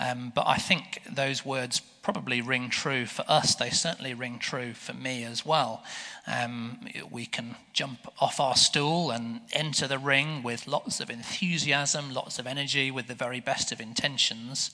Um, 0.01 0.33
but 0.35 0.45
I 0.47 0.57
think 0.57 1.01
those 1.09 1.45
words 1.45 1.79
probably 2.01 2.41
ring 2.41 2.69
true 2.69 3.05
for 3.05 3.23
us. 3.29 3.55
They 3.55 3.69
certainly 3.69 4.13
ring 4.13 4.37
true 4.37 4.73
for 4.73 4.93
me 4.93 5.23
as 5.23 5.45
well. 5.45 5.81
Um, 6.27 6.89
we 7.09 7.25
can 7.25 7.55
jump 7.71 7.99
off 8.19 8.41
our 8.41 8.57
stool 8.57 9.11
and 9.11 9.41
enter 9.53 9.87
the 9.87 9.97
ring 9.97 10.43
with 10.43 10.67
lots 10.67 10.99
of 10.99 11.09
enthusiasm, 11.09 12.13
lots 12.13 12.37
of 12.37 12.47
energy, 12.47 12.91
with 12.91 13.07
the 13.07 13.15
very 13.15 13.39
best 13.39 13.71
of 13.71 13.79
intentions. 13.79 14.71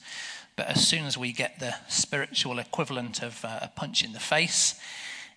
But 0.56 0.66
as 0.66 0.86
soon 0.86 1.04
as 1.04 1.16
we 1.16 1.30
get 1.30 1.60
the 1.60 1.76
spiritual 1.88 2.58
equivalent 2.58 3.22
of 3.22 3.44
uh, 3.44 3.60
a 3.62 3.68
punch 3.68 4.02
in 4.02 4.14
the 4.14 4.20
face, 4.20 4.80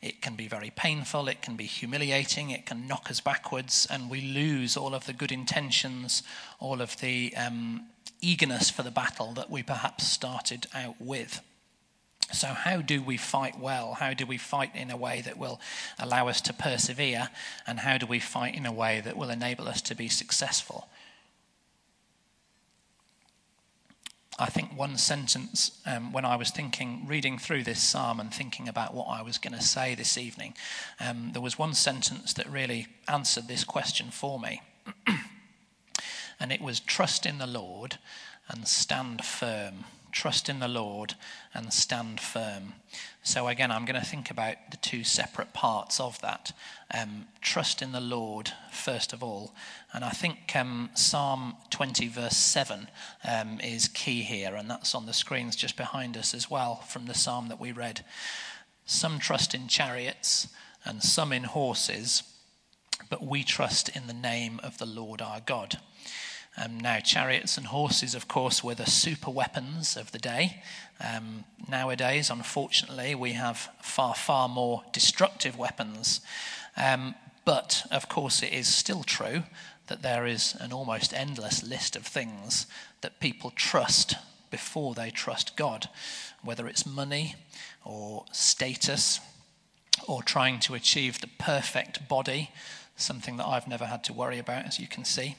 It 0.01 0.21
can 0.21 0.35
be 0.35 0.47
very 0.47 0.71
painful, 0.73 1.27
it 1.27 1.41
can 1.41 1.57
be 1.57 1.65
humiliating, 1.65 2.51
it 2.51 2.65
can 2.65 2.87
knock 2.87 3.11
us 3.11 3.19
backwards, 3.19 3.85
and 3.89 4.09
we 4.09 4.21
lose 4.21 4.77
all 4.77 4.95
of 4.95 5.05
the 5.05 5.13
good 5.13 5.31
intentions, 5.31 6.23
all 6.59 6.81
of 6.81 6.97
the 7.01 7.33
um, 7.35 7.87
eagerness 8.21 8.69
for 8.69 8.81
the 8.83 8.91
battle 8.91 9.33
that 9.33 9.49
we 9.49 9.61
perhaps 9.61 10.07
started 10.07 10.67
out 10.73 10.95
with. 10.99 11.41
So, 12.31 12.47
how 12.47 12.81
do 12.81 13.01
we 13.01 13.17
fight 13.17 13.59
well? 13.59 13.95
How 13.95 14.13
do 14.13 14.25
we 14.25 14.37
fight 14.37 14.75
in 14.75 14.91
a 14.91 14.97
way 14.97 15.21
that 15.21 15.37
will 15.37 15.59
allow 15.97 16.27
us 16.27 16.41
to 16.41 16.53
persevere? 16.53 17.29
And 17.65 17.79
how 17.79 17.97
do 17.97 18.05
we 18.05 18.19
fight 18.19 18.55
in 18.55 18.65
a 18.65 18.71
way 18.71 19.01
that 19.01 19.17
will 19.17 19.31
enable 19.31 19.67
us 19.67 19.81
to 19.83 19.95
be 19.95 20.07
successful? 20.07 20.87
I 24.41 24.45
think 24.45 24.77
one 24.77 24.97
sentence 24.97 25.79
um, 25.85 26.13
when 26.13 26.23
I 26.23 26.37
was 26.37 26.49
thinking, 26.49 27.05
reading 27.05 27.37
through 27.37 27.63
this 27.63 27.81
psalm 27.81 28.21
and 28.21 28.33
thinking 28.33 28.69
about 28.69 28.93
what 28.93 29.07
I 29.07 29.21
was 29.21 29.37
going 29.37 29.53
to 29.53 29.61
say 29.61 29.95
this 29.95 30.17
evening, 30.17 30.53
um, 30.99 31.31
there 31.33 31.41
was 31.41 31.59
one 31.59 31.73
sentence 31.73 32.31
that 32.33 32.49
really 32.49 32.87
answered 33.09 33.49
this 33.49 33.65
question 33.65 34.11
for 34.11 34.39
me. 34.39 34.61
and 36.39 36.53
it 36.53 36.61
was 36.61 36.79
trust 36.79 37.25
in 37.25 37.37
the 37.37 37.47
Lord 37.47 37.97
and 38.47 38.65
stand 38.65 39.25
firm 39.25 39.83
trust 40.11 40.49
in 40.49 40.59
the 40.59 40.67
Lord 40.67 41.15
and 41.53 41.71
stand 41.73 42.19
firm. 42.19 42.73
So, 43.23 43.47
again, 43.47 43.71
I'm 43.71 43.85
going 43.85 43.99
to 43.99 44.05
think 44.05 44.31
about 44.31 44.55
the 44.71 44.77
two 44.77 45.03
separate 45.03 45.53
parts 45.53 45.99
of 45.99 46.19
that. 46.21 46.51
Um, 46.93 47.27
trust 47.41 47.81
in 47.81 47.91
the 47.91 47.99
Lord, 48.01 48.51
first 48.71 49.13
of 49.13 49.21
all. 49.21 49.53
And 49.93 50.03
I 50.03 50.09
think 50.09 50.55
um, 50.55 50.89
Psalm 50.95 51.55
20, 51.69 52.07
verse 52.07 52.37
7, 52.37 52.87
um, 53.29 53.59
is 53.61 53.87
key 53.87 54.21
here, 54.23 54.55
and 54.55 54.69
that's 54.69 54.95
on 54.95 55.05
the 55.05 55.13
screens 55.13 55.55
just 55.55 55.77
behind 55.77 56.17
us 56.17 56.33
as 56.33 56.49
well 56.49 56.77
from 56.87 57.05
the 57.05 57.13
psalm 57.13 57.49
that 57.49 57.59
we 57.59 57.71
read. 57.71 58.03
Some 58.85 59.19
trust 59.19 59.53
in 59.53 59.67
chariots 59.67 60.47
and 60.85 61.03
some 61.03 61.31
in 61.31 61.43
horses, 61.43 62.23
but 63.09 63.23
we 63.23 63.43
trust 63.43 63.89
in 63.89 64.07
the 64.07 64.13
name 64.13 64.59
of 64.63 64.77
the 64.77 64.85
Lord 64.85 65.21
our 65.21 65.41
God. 65.41 65.79
Um, 66.61 66.79
now, 66.79 66.99
chariots 66.99 67.57
and 67.57 67.67
horses, 67.67 68.15
of 68.15 68.27
course, 68.27 68.63
were 68.63 68.75
the 68.75 68.85
super 68.85 69.31
weapons 69.31 69.95
of 69.95 70.11
the 70.11 70.19
day. 70.19 70.61
Um, 70.99 71.45
nowadays, 71.69 72.29
unfortunately, 72.29 73.15
we 73.15 73.33
have 73.33 73.69
far, 73.81 74.13
far 74.13 74.49
more 74.49 74.83
destructive 74.91 75.57
weapons. 75.57 76.19
Um, 76.75 77.15
but, 77.45 77.83
of 77.91 78.09
course, 78.09 78.43
it 78.43 78.51
is 78.51 78.67
still 78.67 79.03
true 79.03 79.43
that 79.87 80.01
there 80.01 80.27
is 80.27 80.55
an 80.59 80.73
almost 80.73 81.13
endless 81.13 81.63
list 81.63 81.95
of 81.95 82.05
things 82.05 82.67
that 83.01 83.19
people 83.19 83.51
trust 83.51 84.15
before 84.51 84.93
they 84.93 85.11
trust 85.11 85.55
God, 85.55 85.87
whether 86.43 86.67
it's 86.67 86.85
money 86.85 87.35
or 87.85 88.25
status 88.31 89.19
or 90.07 90.23
trying 90.23 90.59
to 90.59 90.75
achieve 90.75 91.21
the 91.21 91.29
perfect 91.39 92.07
body, 92.09 92.51
something 92.95 93.37
that 93.37 93.47
I've 93.47 93.67
never 93.67 93.85
had 93.85 94.03
to 94.05 94.13
worry 94.13 94.39
about, 94.39 94.65
as 94.65 94.79
you 94.79 94.87
can 94.87 95.05
see. 95.05 95.35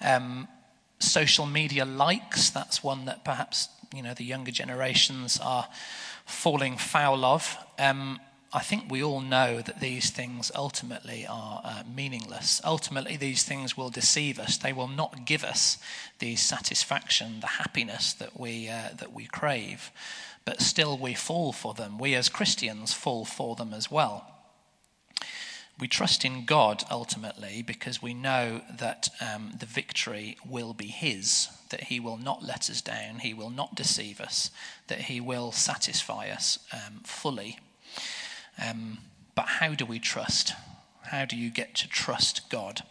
Um, 0.00 0.48
social 0.98 1.46
media 1.46 1.84
likes, 1.84 2.50
that's 2.50 2.82
one 2.82 3.04
that 3.06 3.24
perhaps 3.24 3.68
you 3.94 4.02
know 4.02 4.14
the 4.14 4.24
younger 4.24 4.50
generations 4.50 5.38
are 5.42 5.68
falling 6.26 6.76
foul 6.76 7.24
of. 7.24 7.56
Um, 7.78 8.20
I 8.52 8.60
think 8.60 8.90
we 8.90 9.02
all 9.02 9.20
know 9.20 9.60
that 9.60 9.80
these 9.80 10.08
things 10.08 10.50
ultimately 10.54 11.26
are 11.26 11.60
uh, 11.62 11.82
meaningless. 11.94 12.62
Ultimately, 12.64 13.16
these 13.16 13.42
things 13.42 13.76
will 13.76 13.90
deceive 13.90 14.38
us. 14.38 14.56
They 14.56 14.72
will 14.72 14.88
not 14.88 15.26
give 15.26 15.44
us 15.44 15.76
the 16.18 16.34
satisfaction, 16.36 17.40
the 17.40 17.46
happiness 17.46 18.14
that 18.14 18.40
we, 18.40 18.68
uh, 18.68 18.90
that 18.96 19.12
we 19.12 19.26
crave. 19.26 19.90
But 20.46 20.62
still, 20.62 20.96
we 20.96 21.12
fall 21.12 21.52
for 21.52 21.74
them. 21.74 21.98
We 21.98 22.14
as 22.14 22.30
Christians 22.30 22.94
fall 22.94 23.26
for 23.26 23.54
them 23.54 23.74
as 23.74 23.90
well 23.90 24.37
we 25.80 25.88
trust 25.88 26.24
in 26.24 26.44
God 26.44 26.84
ultimately 26.90 27.62
because 27.62 28.02
we 28.02 28.14
know 28.14 28.62
that 28.70 29.10
um, 29.20 29.52
the 29.58 29.66
victory 29.66 30.36
will 30.46 30.74
be 30.74 30.86
His, 30.86 31.48
that 31.70 31.84
He 31.84 32.00
will 32.00 32.16
not 32.16 32.42
let 32.44 32.68
us 32.68 32.80
down, 32.80 33.20
He 33.20 33.32
will 33.32 33.50
not 33.50 33.74
deceive 33.74 34.20
us, 34.20 34.50
that 34.88 35.02
He 35.02 35.20
will 35.20 35.52
satisfy 35.52 36.28
us 36.28 36.58
um, 36.72 37.00
fully. 37.04 37.58
Um, 38.64 38.98
but 39.34 39.46
how 39.46 39.74
do 39.74 39.86
we 39.86 39.98
trust? 39.98 40.54
How 41.04 41.24
do 41.24 41.36
you 41.36 41.50
get 41.50 41.74
to 41.76 41.88
trust 41.88 42.50
God? 42.50 42.82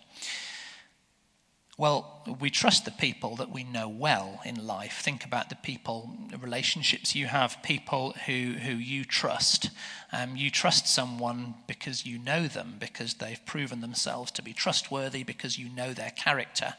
Well, 1.80 2.24
we 2.40 2.50
trust 2.50 2.86
the 2.86 2.92
people 2.92 3.36
that 3.36 3.52
we 3.52 3.64
know 3.64 3.88
well 3.88 4.42
in 4.44 4.66
life. 4.66 5.00
Think 5.04 5.24
about 5.24 5.50
the 5.50 5.56
people, 5.56 6.10
the 6.32 6.40
relationships 6.40 7.16
you 7.16 7.28
have, 7.28 7.62
people 7.62 8.16
who, 8.26 8.54
who 8.54 8.72
you 8.72 9.06
trust. 9.06 9.70
Um, 10.12 10.36
you 10.36 10.50
trust 10.50 10.88
someone 10.88 11.54
because 11.68 12.04
you 12.04 12.18
know 12.18 12.48
them, 12.48 12.78
because 12.80 13.16
they've 13.16 13.46
proven 13.46 13.82
themselves 13.82 14.32
to 14.32 14.42
be 14.42 14.54
trustworthy, 14.54 15.22
because 15.22 15.60
you 15.60 15.70
know 15.70 15.94
their 15.94 16.10
character. 16.10 16.74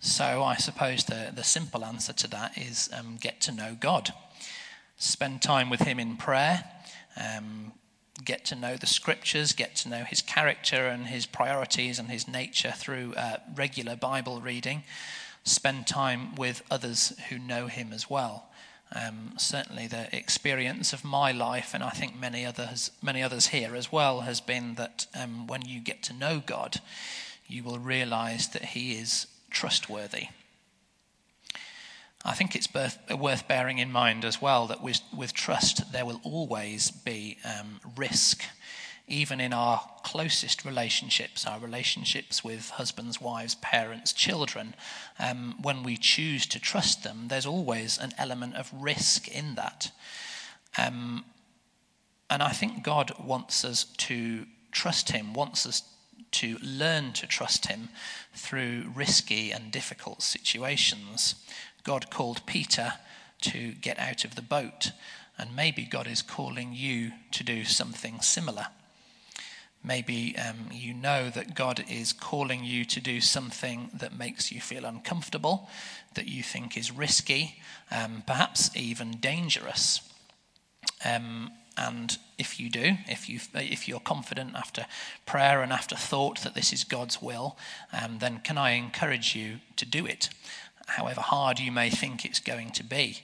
So 0.00 0.42
I 0.42 0.56
suppose 0.56 1.04
the, 1.04 1.32
the 1.34 1.44
simple 1.44 1.82
answer 1.82 2.12
to 2.12 2.28
that 2.28 2.58
is 2.58 2.90
um, 2.92 3.16
get 3.18 3.40
to 3.42 3.52
know 3.52 3.74
God. 3.80 4.12
Spend 4.98 5.40
time 5.40 5.70
with 5.70 5.80
Him 5.80 5.98
in 5.98 6.18
prayer. 6.18 6.64
Um, 7.16 7.72
get 8.24 8.44
to 8.46 8.54
know 8.54 8.76
the 8.76 8.86
scriptures, 8.86 9.52
get 9.52 9.76
to 9.76 9.88
know 9.88 10.04
his 10.04 10.22
character 10.22 10.86
and 10.86 11.06
his 11.06 11.26
priorities 11.26 11.98
and 11.98 12.10
his 12.10 12.28
nature 12.28 12.72
through 12.76 13.14
uh, 13.16 13.36
regular 13.54 13.96
Bible 13.96 14.40
reading, 14.40 14.84
spend 15.44 15.86
time 15.86 16.34
with 16.34 16.62
others 16.70 17.12
who 17.28 17.38
know 17.38 17.66
him 17.66 17.92
as 17.92 18.08
well. 18.08 18.46
Um, 18.92 19.34
certainly, 19.36 19.86
the 19.86 20.14
experience 20.14 20.92
of 20.92 21.04
my 21.04 21.30
life, 21.30 21.74
and 21.74 21.84
I 21.84 21.90
think 21.90 22.18
many 22.18 22.44
others, 22.44 22.90
many 23.00 23.22
others 23.22 23.48
here 23.48 23.76
as 23.76 23.92
well, 23.92 24.22
has 24.22 24.40
been 24.40 24.74
that 24.74 25.06
um, 25.14 25.46
when 25.46 25.64
you 25.64 25.80
get 25.80 26.02
to 26.04 26.12
know 26.12 26.42
God, 26.44 26.80
you 27.46 27.62
will 27.62 27.78
realize 27.78 28.48
that 28.48 28.64
He 28.66 28.94
is 28.94 29.26
trustworthy. 29.48 30.28
I 32.30 32.34
think 32.34 32.54
it's 32.54 32.68
worth 32.72 33.48
bearing 33.48 33.78
in 33.78 33.90
mind 33.90 34.24
as 34.24 34.40
well 34.40 34.68
that 34.68 34.80
with, 34.80 35.00
with 35.12 35.32
trust 35.32 35.92
there 35.92 36.06
will 36.06 36.20
always 36.22 36.92
be 36.92 37.38
um, 37.44 37.80
risk, 37.96 38.44
even 39.08 39.40
in 39.40 39.52
our 39.52 39.80
closest 40.04 40.64
relationships, 40.64 41.44
our 41.44 41.58
relationships 41.58 42.44
with 42.44 42.70
husbands, 42.70 43.20
wives, 43.20 43.56
parents, 43.56 44.12
children. 44.12 44.76
Um, 45.18 45.56
when 45.60 45.82
we 45.82 45.96
choose 45.96 46.46
to 46.46 46.60
trust 46.60 47.02
them, 47.02 47.26
there's 47.26 47.46
always 47.46 47.98
an 47.98 48.12
element 48.16 48.54
of 48.54 48.70
risk 48.72 49.26
in 49.26 49.56
that. 49.56 49.90
Um, 50.78 51.24
and 52.30 52.44
I 52.44 52.50
think 52.50 52.84
God 52.84 53.12
wants 53.18 53.64
us 53.64 53.82
to 53.82 54.46
trust 54.70 55.10
Him, 55.10 55.34
wants 55.34 55.66
us 55.66 55.82
to 56.30 56.58
learn 56.62 57.12
to 57.14 57.26
trust 57.26 57.66
Him 57.66 57.88
through 58.36 58.92
risky 58.94 59.50
and 59.50 59.72
difficult 59.72 60.22
situations. 60.22 61.34
God 61.84 62.10
called 62.10 62.46
Peter 62.46 62.94
to 63.42 63.72
get 63.72 63.98
out 63.98 64.24
of 64.24 64.34
the 64.34 64.42
boat, 64.42 64.92
and 65.38 65.56
maybe 65.56 65.84
God 65.84 66.06
is 66.06 66.22
calling 66.22 66.72
you 66.72 67.12
to 67.32 67.42
do 67.42 67.64
something 67.64 68.20
similar. 68.20 68.66
Maybe 69.82 70.36
um, 70.36 70.68
you 70.70 70.92
know 70.92 71.30
that 71.30 71.54
God 71.54 71.84
is 71.88 72.12
calling 72.12 72.64
you 72.64 72.84
to 72.84 73.00
do 73.00 73.20
something 73.20 73.90
that 73.94 74.16
makes 74.16 74.52
you 74.52 74.60
feel 74.60 74.84
uncomfortable, 74.84 75.70
that 76.14 76.28
you 76.28 76.42
think 76.42 76.76
is 76.76 76.92
risky, 76.92 77.56
um, 77.90 78.22
perhaps 78.26 78.70
even 78.76 79.12
dangerous. 79.12 80.00
Um, 81.02 81.50
and 81.78 82.18
if 82.36 82.60
you 82.60 82.68
do, 82.68 82.98
if, 83.06 83.26
you 83.30 83.40
if 83.54 83.88
you're 83.88 84.00
confident 84.00 84.54
after 84.54 84.84
prayer 85.24 85.62
and 85.62 85.72
after 85.72 85.96
thought 85.96 86.42
that 86.42 86.54
this 86.54 86.74
is 86.74 86.84
God's 86.84 87.22
will, 87.22 87.56
um, 87.90 88.18
then 88.18 88.40
can 88.40 88.58
I 88.58 88.72
encourage 88.72 89.34
you 89.34 89.60
to 89.76 89.86
do 89.86 90.04
it? 90.04 90.28
However 90.90 91.20
hard 91.20 91.58
you 91.58 91.72
may 91.72 91.90
think 91.90 92.24
it's 92.24 92.40
going 92.40 92.70
to 92.72 92.84
be. 92.84 93.22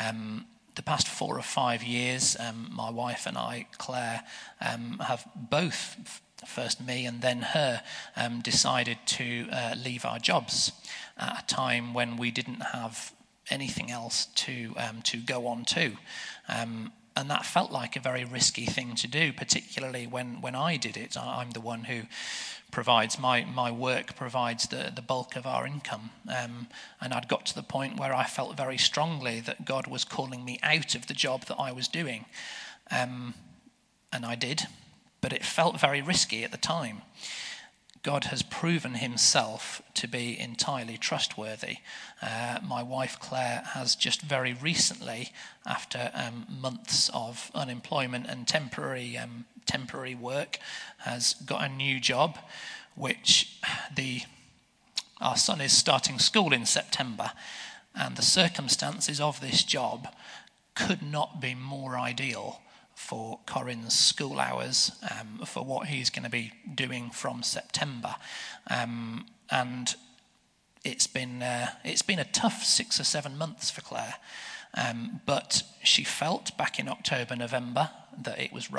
Um, 0.00 0.46
the 0.74 0.82
past 0.82 1.06
four 1.06 1.38
or 1.38 1.42
five 1.42 1.82
years, 1.82 2.36
um, 2.40 2.70
my 2.72 2.90
wife 2.90 3.26
and 3.26 3.36
I, 3.36 3.66
Claire, 3.76 4.22
um, 4.60 4.98
have 5.06 5.28
both, 5.36 6.20
first 6.46 6.80
me 6.80 7.04
and 7.04 7.20
then 7.20 7.42
her, 7.42 7.82
um, 8.16 8.40
decided 8.40 8.98
to 9.06 9.48
uh, 9.52 9.74
leave 9.76 10.04
our 10.04 10.18
jobs 10.18 10.72
at 11.18 11.42
a 11.42 11.46
time 11.46 11.92
when 11.92 12.16
we 12.16 12.30
didn't 12.30 12.60
have 12.60 13.12
anything 13.50 13.90
else 13.90 14.26
to 14.26 14.72
um, 14.78 15.02
to 15.02 15.18
go 15.18 15.46
on 15.46 15.64
to. 15.64 15.92
Um, 16.48 16.92
and 17.14 17.28
that 17.28 17.44
felt 17.44 17.70
like 17.70 17.96
a 17.96 18.00
very 18.00 18.24
risky 18.24 18.64
thing 18.64 18.94
to 18.96 19.08
do, 19.08 19.32
particularly 19.32 20.06
when, 20.06 20.40
when 20.40 20.54
I 20.54 20.78
did 20.78 20.96
it. 20.96 21.16
I'm 21.16 21.50
the 21.50 21.60
one 21.60 21.84
who 21.84 22.02
provides 22.72 23.18
my, 23.18 23.44
my 23.44 23.70
work 23.70 24.16
provides 24.16 24.66
the, 24.66 24.90
the 24.96 25.02
bulk 25.02 25.36
of 25.36 25.46
our 25.46 25.64
income. 25.64 26.10
Um, 26.26 26.66
and 27.00 27.14
I'd 27.14 27.28
got 27.28 27.46
to 27.46 27.54
the 27.54 27.62
point 27.62 28.00
where 28.00 28.12
I 28.12 28.24
felt 28.24 28.56
very 28.56 28.78
strongly 28.78 29.38
that 29.40 29.64
God 29.64 29.86
was 29.86 30.04
calling 30.04 30.44
me 30.44 30.58
out 30.64 30.96
of 30.96 31.06
the 31.06 31.14
job 31.14 31.44
that 31.44 31.58
I 31.60 31.70
was 31.70 31.86
doing. 31.86 32.24
Um, 32.90 33.34
and 34.12 34.26
I 34.26 34.34
did, 34.34 34.62
but 35.20 35.32
it 35.32 35.44
felt 35.44 35.78
very 35.78 36.02
risky 36.02 36.42
at 36.42 36.50
the 36.50 36.58
time. 36.58 37.02
God 38.02 38.24
has 38.24 38.42
proven 38.42 38.94
himself 38.94 39.80
to 39.94 40.08
be 40.08 40.38
entirely 40.38 40.96
trustworthy. 40.96 41.76
Uh, 42.20 42.58
my 42.64 42.82
wife 42.82 43.16
Claire 43.20 43.62
has 43.74 43.94
just 43.94 44.22
very 44.22 44.54
recently, 44.54 45.30
after 45.64 46.10
um, 46.14 46.46
months 46.48 47.10
of 47.14 47.50
unemployment 47.54 48.26
and 48.26 48.48
temporary 48.48 49.16
um, 49.16 49.44
temporary 49.66 50.14
work, 50.14 50.58
has 50.98 51.34
got 51.46 51.64
a 51.64 51.68
new 51.68 52.00
job, 52.00 52.38
which 52.94 53.58
the 53.94 54.22
our 55.20 55.36
son 55.36 55.60
is 55.60 55.72
starting 55.72 56.18
school 56.18 56.52
in 56.52 56.66
September, 56.66 57.30
and 57.94 58.16
the 58.16 58.22
circumstances 58.22 59.20
of 59.20 59.40
this 59.40 59.62
job 59.62 60.08
could 60.74 61.02
not 61.02 61.40
be 61.40 61.54
more 61.54 61.96
ideal 61.96 62.60
for 62.94 63.38
Corin's 63.46 63.98
school 63.98 64.40
hours, 64.40 64.92
um, 65.10 65.44
for 65.46 65.64
what 65.64 65.88
he's 65.88 66.10
going 66.10 66.24
to 66.24 66.30
be 66.30 66.52
doing 66.74 67.10
from 67.10 67.42
September. 67.42 68.16
Um, 68.68 69.26
and 69.50 69.94
it's 70.84 71.06
been, 71.06 71.42
uh, 71.42 71.68
it's 71.84 72.02
been 72.02 72.18
a 72.18 72.24
tough 72.24 72.64
six 72.64 73.00
or 73.00 73.04
seven 73.04 73.36
months 73.36 73.70
for 73.70 73.80
Claire. 73.80 74.14
Um, 74.74 75.20
but 75.26 75.62
she 75.82 76.04
felt 76.04 76.56
back 76.56 76.78
in 76.78 76.88
October, 76.88 77.36
November 77.36 77.90
that 78.22 78.40
it 78.40 78.52
was 78.52 78.70